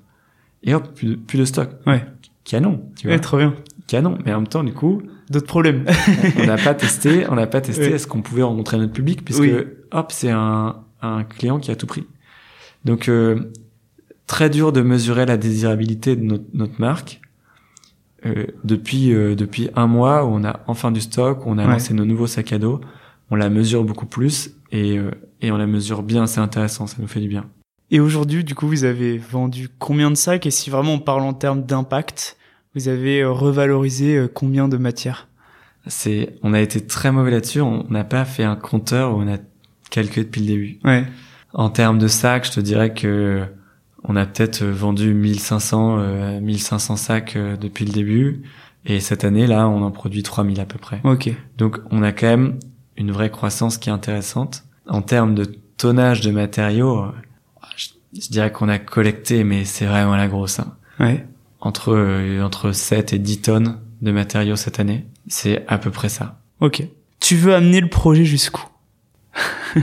[0.64, 1.70] Et hop, plus de, plus de stock.
[1.86, 2.04] Ouais.
[2.44, 3.16] Canon, tu vois.
[3.16, 3.54] Ouais, trop bien.
[3.86, 5.84] Canon, mais en même temps du coup, D'autres problèmes.
[6.38, 7.92] on n'a pas testé, on n'a pas testé Ouais.
[7.92, 9.52] est-ce qu'on pouvait rencontrer notre public puisque Oui.
[9.92, 12.06] hop, c'est un un client qui a tout pris.
[12.84, 13.50] Donc euh,
[14.26, 17.20] très dur de mesurer la désirabilité de notre, notre marque.
[18.24, 21.64] Euh, depuis euh, depuis un mois où on a enfin du stock, où on a
[21.66, 21.72] Ouais.
[21.72, 22.80] lancé nos nouveaux sacs à dos,
[23.30, 26.96] on la mesure beaucoup plus et euh, et on la mesure bien, c'est intéressant, ça
[27.00, 27.46] nous fait du bien.
[27.92, 30.46] Et aujourd'hui, du coup, vous avez vendu combien de sacs?
[30.46, 32.38] Et si vraiment on parle en termes d'impact,
[32.74, 35.28] vous avez euh, revalorisé euh, combien de matières?
[35.86, 39.32] C'est on a été très mauvais là-dessus, on n'a pas fait un compteur où on
[39.32, 39.36] a
[39.90, 40.78] calculé depuis le début.
[40.84, 41.04] Ouais.
[41.52, 43.44] En termes de sacs, je te dirais que
[44.04, 48.42] on a peut-être vendu 1500 euh, 1500 sacs euh, depuis le début
[48.84, 51.00] et cette année là, on en produit 3000 à peu près.
[51.04, 51.30] Ok.
[51.58, 52.58] Donc on a quand même
[52.96, 54.64] une vraie croissance qui est intéressante.
[54.88, 55.44] En termes de
[55.76, 57.10] tonnage de matériaux, euh,
[58.12, 60.76] je, dirais qu'on a collecté mais c'est vraiment la grosse hein.
[61.00, 61.26] Ouais.
[61.60, 66.08] Entre euh, entre 7 et 10 tonnes de matériaux cette année, c'est à peu près
[66.08, 66.40] ça.
[66.60, 66.82] Ok.
[67.20, 68.64] Tu veux amener le projet jusqu'où?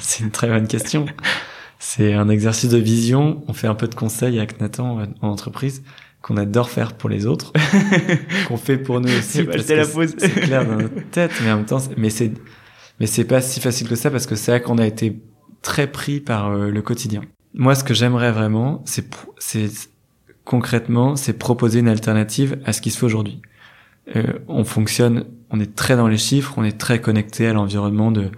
[0.00, 1.06] C'est une très bonne question.
[1.78, 3.44] c'est un exercice de vision.
[3.46, 5.82] On fait un peu de conseil avec Nathan en entreprise
[6.22, 7.52] qu'on adore faire pour les autres,
[8.48, 9.44] qu'on fait pour nous aussi.
[9.44, 10.14] parce que la pause.
[10.18, 12.32] c'est clair dans notre tête, mais en même temps, mais c'est,
[13.00, 15.20] mais c'est pas si facile que ça parce que c'est là qu'on a été
[15.62, 17.22] très pris par euh, le quotidien.
[17.58, 19.68] Moi, ce que j'aimerais vraiment, c'est, c'est
[20.44, 23.42] concrètement, c'est proposer une alternative à ce qui se fait aujourd'hui.
[24.14, 28.12] Euh, on fonctionne, on est très dans les chiffres, on est très connecté à l'environnement
[28.12, 28.30] de,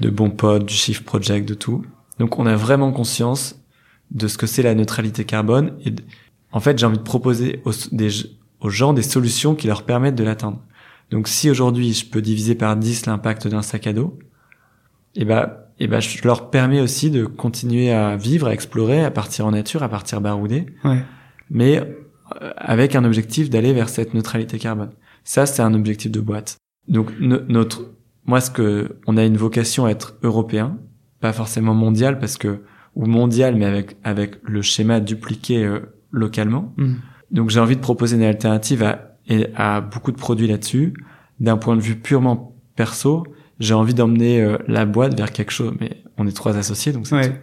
[0.00, 1.82] de bons potes, du Shift Project, de tout.
[2.18, 3.58] Donc, on a vraiment conscience
[4.10, 5.94] de ce que c'est la neutralité carbone et
[6.52, 8.10] en fait, j'ai envie de proposer aux, des,
[8.60, 10.62] aux gens des solutions qui leur permettent de l'atteindre.
[11.10, 14.18] Donc, si aujourd'hui je peux diviser par 10 l'impact d'un sac à dos,
[15.14, 19.10] eh ben, et ben, je leur permets aussi de continuer à vivre, à explorer, à
[19.10, 20.66] partir en nature, à partir baroudé.
[20.84, 21.02] Ouais.
[21.50, 24.90] Mais euh, avec un objectif d'aller vers cette neutralité carbone.
[25.24, 26.58] Ça, c'est un objectif de boîte.
[26.88, 27.92] Donc, notre,
[28.24, 30.78] moi, ce que, on a une vocation à être européen,
[31.20, 32.62] pas forcément mondial parce que,
[32.94, 36.74] ou mondial, mais avec, avec le schéma dupliqué euh, localement.
[36.76, 36.94] Mm.
[37.30, 39.16] Donc j'ai envie de proposer une alternative à,
[39.54, 40.94] à beaucoup de produits là-dessus.
[41.40, 43.24] D'un point de vue purement perso,
[43.60, 47.06] j'ai envie d'emmener euh, la boîte vers quelque chose, mais on est trois associés, donc
[47.06, 47.40] c'est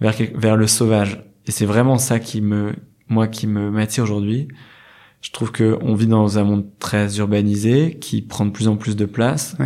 [0.00, 1.22] vers, vers le sauvage.
[1.46, 2.74] Et c'est vraiment ça qui me,
[3.08, 4.48] moi, qui me m'attire aujourd'hui.
[5.20, 8.76] Je trouve que on vit dans un monde très urbanisé, qui prend de plus en
[8.76, 9.56] plus de place,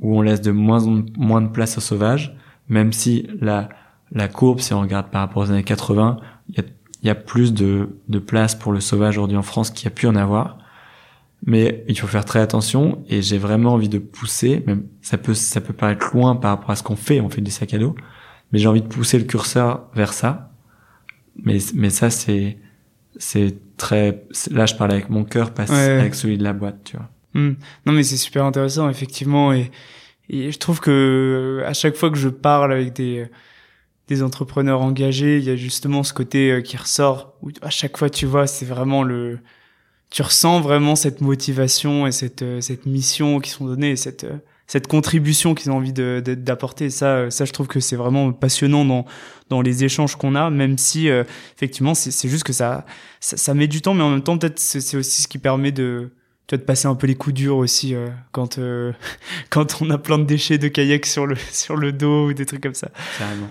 [0.00, 2.36] où on laisse de moins en moins de place au sauvage,
[2.68, 3.68] même si la,
[4.12, 6.18] la courbe, si on regarde par rapport aux années 80,
[6.48, 6.64] il y a
[7.02, 9.86] il y a plus de, de place pour le sauvage aujourd'hui en France qu'il y
[9.86, 10.58] a pu en avoir.
[11.46, 15.34] Mais il faut faire très attention et j'ai vraiment envie de pousser, même ça peut
[15.34, 17.78] ça peut paraître loin par rapport à ce qu'on fait, on fait des sacs à
[17.78, 17.94] dos,
[18.50, 20.52] mais j'ai envie de pousser le curseur vers ça.
[21.36, 22.58] Mais mais ça c'est
[23.16, 26.96] c'est très là je parle avec mon cœur pas avec celui de la boîte, tu
[26.96, 27.08] vois.
[27.34, 27.54] Hmm.
[27.86, 29.70] Non mais c'est super intéressant effectivement et
[30.28, 33.28] et je trouve que à chaque fois que je parle avec des
[34.08, 37.96] des entrepreneurs engagés, il y a justement ce côté euh, qui ressort où à chaque
[37.96, 39.40] fois tu vois, c'est vraiment le
[40.10, 44.24] tu ressens vraiment cette motivation et cette euh, cette mission qui sont données et cette
[44.24, 48.84] euh, cette contribution qu'ils ont envie d'apporter ça ça je trouve que c'est vraiment passionnant
[48.84, 49.04] dans
[49.48, 52.84] dans les échanges qu'on a même si effectivement c'est c'est juste que ça,
[53.20, 55.70] ça, ça met du temps mais en même temps peut-être c'est aussi ce qui permet
[55.70, 56.10] de
[56.48, 57.94] tu vois, de passer un peu les coups durs aussi
[58.32, 58.58] quand
[59.50, 62.44] quand on a plein de déchets de kayak sur le sur le dos ou des
[62.44, 62.90] trucs comme ça.
[63.20, 63.48] Carrément.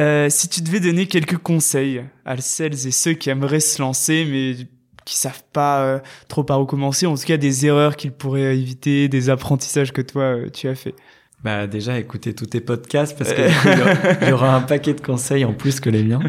[0.00, 4.24] Euh, si tu devais donner quelques conseils à celles et ceux qui aimeraient se lancer
[4.24, 4.66] mais
[5.04, 5.98] qui savent pas euh,
[6.28, 10.02] trop par où commencer, en tout cas des erreurs qu'ils pourraient éviter, des apprentissages que
[10.02, 10.94] toi euh, tu as fait.
[11.42, 15.46] Bah déjà écoutez tous tes podcasts parce que il y aura un paquet de conseils
[15.46, 16.20] en plus que les miens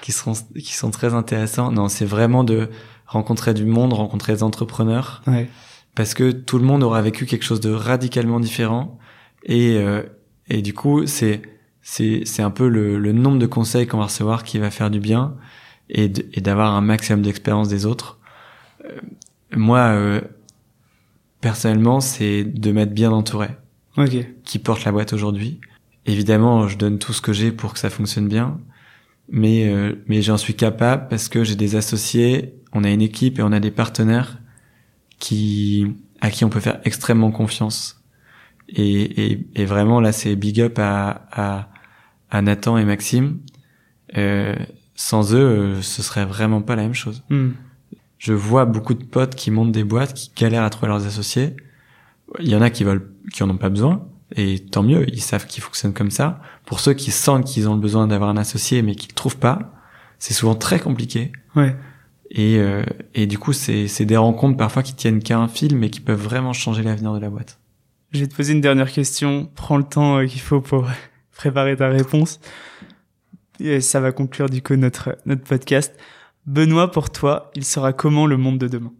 [0.00, 1.72] qui seront qui sont très intéressants.
[1.72, 2.70] Non, c'est vraiment de
[3.06, 5.22] rencontrer du monde, rencontrer des entrepreneurs.
[5.26, 5.48] Ouais.
[5.96, 8.98] Parce que tout le monde aura vécu quelque chose de radicalement différent
[9.44, 9.76] et
[10.48, 11.42] et du coup, c'est
[11.82, 15.00] c'est un peu le, le, nombre de conseils qu'on va recevoir qui va faire du
[15.00, 15.34] bien
[15.90, 18.18] et d'avoir un maximum d'expérience des autres.
[18.84, 19.00] Euh,
[19.54, 20.20] moi, euh,
[21.40, 23.48] personnellement, c'est de m'être bien entouré.
[24.44, 25.60] Qui porte la boîte aujourd'hui.
[26.06, 28.60] Évidemment, je donne tout ce que j'ai pour que ça fonctionne bien,
[29.30, 33.38] mais euh, mais j'en suis capable parce que j'ai des associés, on a une équipe
[33.38, 34.38] et on a des partenaires
[35.18, 35.86] qui
[36.20, 38.02] à qui on peut faire extrêmement confiance.
[38.68, 41.68] Et, et, et vraiment là, c'est big up à, à
[42.30, 43.38] à Nathan et Maxime.
[44.16, 44.56] Euh,
[44.94, 47.22] sans eux, euh, ce serait vraiment pas la même chose.
[47.30, 47.50] Hmm.
[48.18, 51.56] Je vois beaucoup de potes qui montent des boîtes, qui galèrent à trouver leurs associés.
[52.40, 55.20] Il y en a qui veulent, qui en ont pas besoin, et tant mieux, ils
[55.20, 56.40] savent qu'ils fonctionnent comme ça.
[56.64, 59.74] Pour ceux qui sentent qu'ils ont besoin d'avoir un associé mais qui le trouvent pas,
[60.18, 61.32] c'est souvent très compliqué.
[61.54, 61.76] Ouais.
[62.30, 62.84] Et, euh,
[63.14, 66.00] et du coup, c'est, c'est des rencontres parfois qui tiennent qu'à un fil, mais qui
[66.00, 67.58] peuvent vraiment changer l'avenir de la boîte.
[68.12, 69.50] Je vais te poser une dernière question.
[69.54, 70.88] Prends le temps euh, qu'il faut pour
[71.36, 72.40] préparer ta réponse.
[73.60, 75.94] Et ça va conclure du coup notre, notre podcast.
[76.46, 78.92] Benoît, pour toi, il sera comment le monde de demain?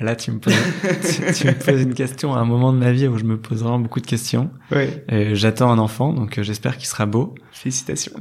[0.00, 0.54] Là, tu me, poses,
[1.36, 3.62] tu, me poses une question à un moment de ma vie où je me pose
[3.62, 4.50] vraiment beaucoup de questions.
[4.70, 5.04] Ouais.
[5.12, 7.34] Euh, J'attends un enfant, donc euh, j'espère qu'il sera beau.
[7.52, 8.12] Félicitations.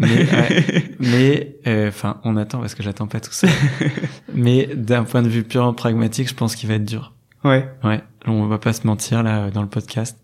[1.00, 3.48] Mais, euh, enfin, on attend parce que j'attends pas tout ça.
[4.34, 7.14] mais d'un point de vue purement pragmatique, je pense qu'il va être dur.
[7.44, 7.68] Ouais.
[7.84, 8.04] Ouais.
[8.28, 10.21] On va pas se mentir là dans le podcast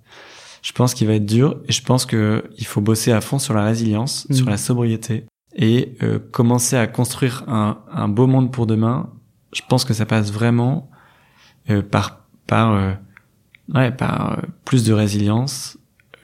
[0.67, 3.39] je pense qu'il va être dur et je pense que il faut bosser à fond
[3.39, 4.33] sur la résilience, mm.
[4.33, 9.09] sur la sobriété et euh, commencer à construire un, un, beau monde pour demain.
[9.53, 10.91] Je pense que ça passe vraiment
[11.69, 12.91] euh, par par euh,
[13.73, 15.77] ouais par plus de résilience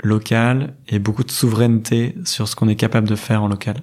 [0.04, 3.78] locale et beaucoup de souveraineté sur ce qu'on est capable de faire en local.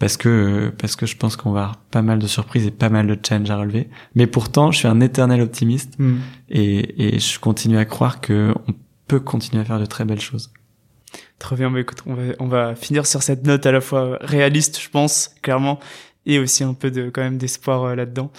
[0.00, 2.88] Parce que parce que je pense qu'on va avoir pas mal de surprises et pas
[2.88, 3.88] mal de challenges à relever.
[4.16, 6.16] Mais pourtant, je suis un éternel optimiste mm.
[6.48, 8.72] et, et je continue à croire que on
[9.18, 10.52] continuer à faire de très belles choses.
[11.38, 14.18] Très bien, bah écoute, on va, on va finir sur cette note à la fois
[14.20, 15.80] réaliste, je pense, clairement,
[16.24, 18.30] et aussi un peu de quand même d'espoir euh, là-dedans.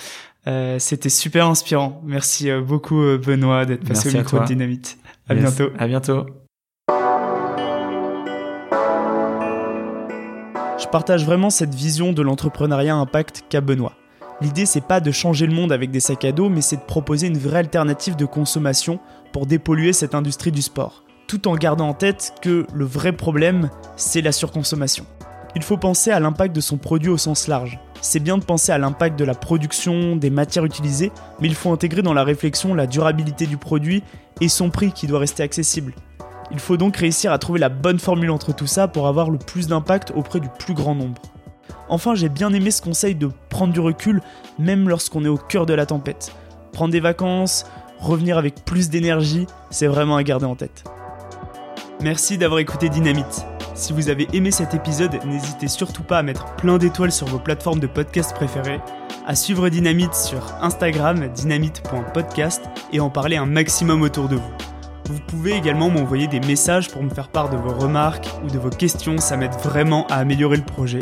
[0.47, 2.01] Euh, C'était super inspirant.
[2.05, 4.97] Merci euh, beaucoup Benoît d'être passé au micro de Dynamite.
[5.27, 5.69] À bientôt.
[5.77, 6.25] À bientôt.
[10.79, 13.93] Je partage vraiment cette vision de l'entrepreneuriat impact qu'a Benoît.
[14.41, 16.81] L'idée c'est pas de changer le monde avec des sacs à dos, mais c'est de
[16.81, 18.99] proposer une vraie alternative de consommation
[19.31, 23.69] pour dépolluer cette industrie du sport, tout en gardant en tête que le vrai problème,
[23.95, 25.05] c'est la surconsommation.
[25.55, 27.79] Il faut penser à l'impact de son produit au sens large.
[28.01, 31.71] C'est bien de penser à l'impact de la production, des matières utilisées, mais il faut
[31.71, 34.03] intégrer dans la réflexion la durabilité du produit
[34.41, 35.93] et son prix qui doit rester accessible.
[36.51, 39.37] Il faut donc réussir à trouver la bonne formule entre tout ça pour avoir le
[39.37, 41.21] plus d'impact auprès du plus grand nombre.
[41.93, 44.23] Enfin, j'ai bien aimé ce conseil de prendre du recul,
[44.57, 46.31] même lorsqu'on est au cœur de la tempête.
[46.71, 47.67] Prendre des vacances,
[47.99, 50.85] revenir avec plus d'énergie, c'est vraiment à garder en tête.
[52.01, 53.45] Merci d'avoir écouté Dynamite.
[53.75, 57.37] Si vous avez aimé cet épisode, n'hésitez surtout pas à mettre plein d'étoiles sur vos
[57.37, 58.81] plateformes de podcast préférées,
[59.27, 64.53] à suivre Dynamite sur Instagram dynamite.podcast et en parler un maximum autour de vous.
[65.11, 68.57] Vous pouvez également m'envoyer des messages pour me faire part de vos remarques ou de
[68.57, 71.01] vos questions, ça m'aide vraiment à améliorer le projet.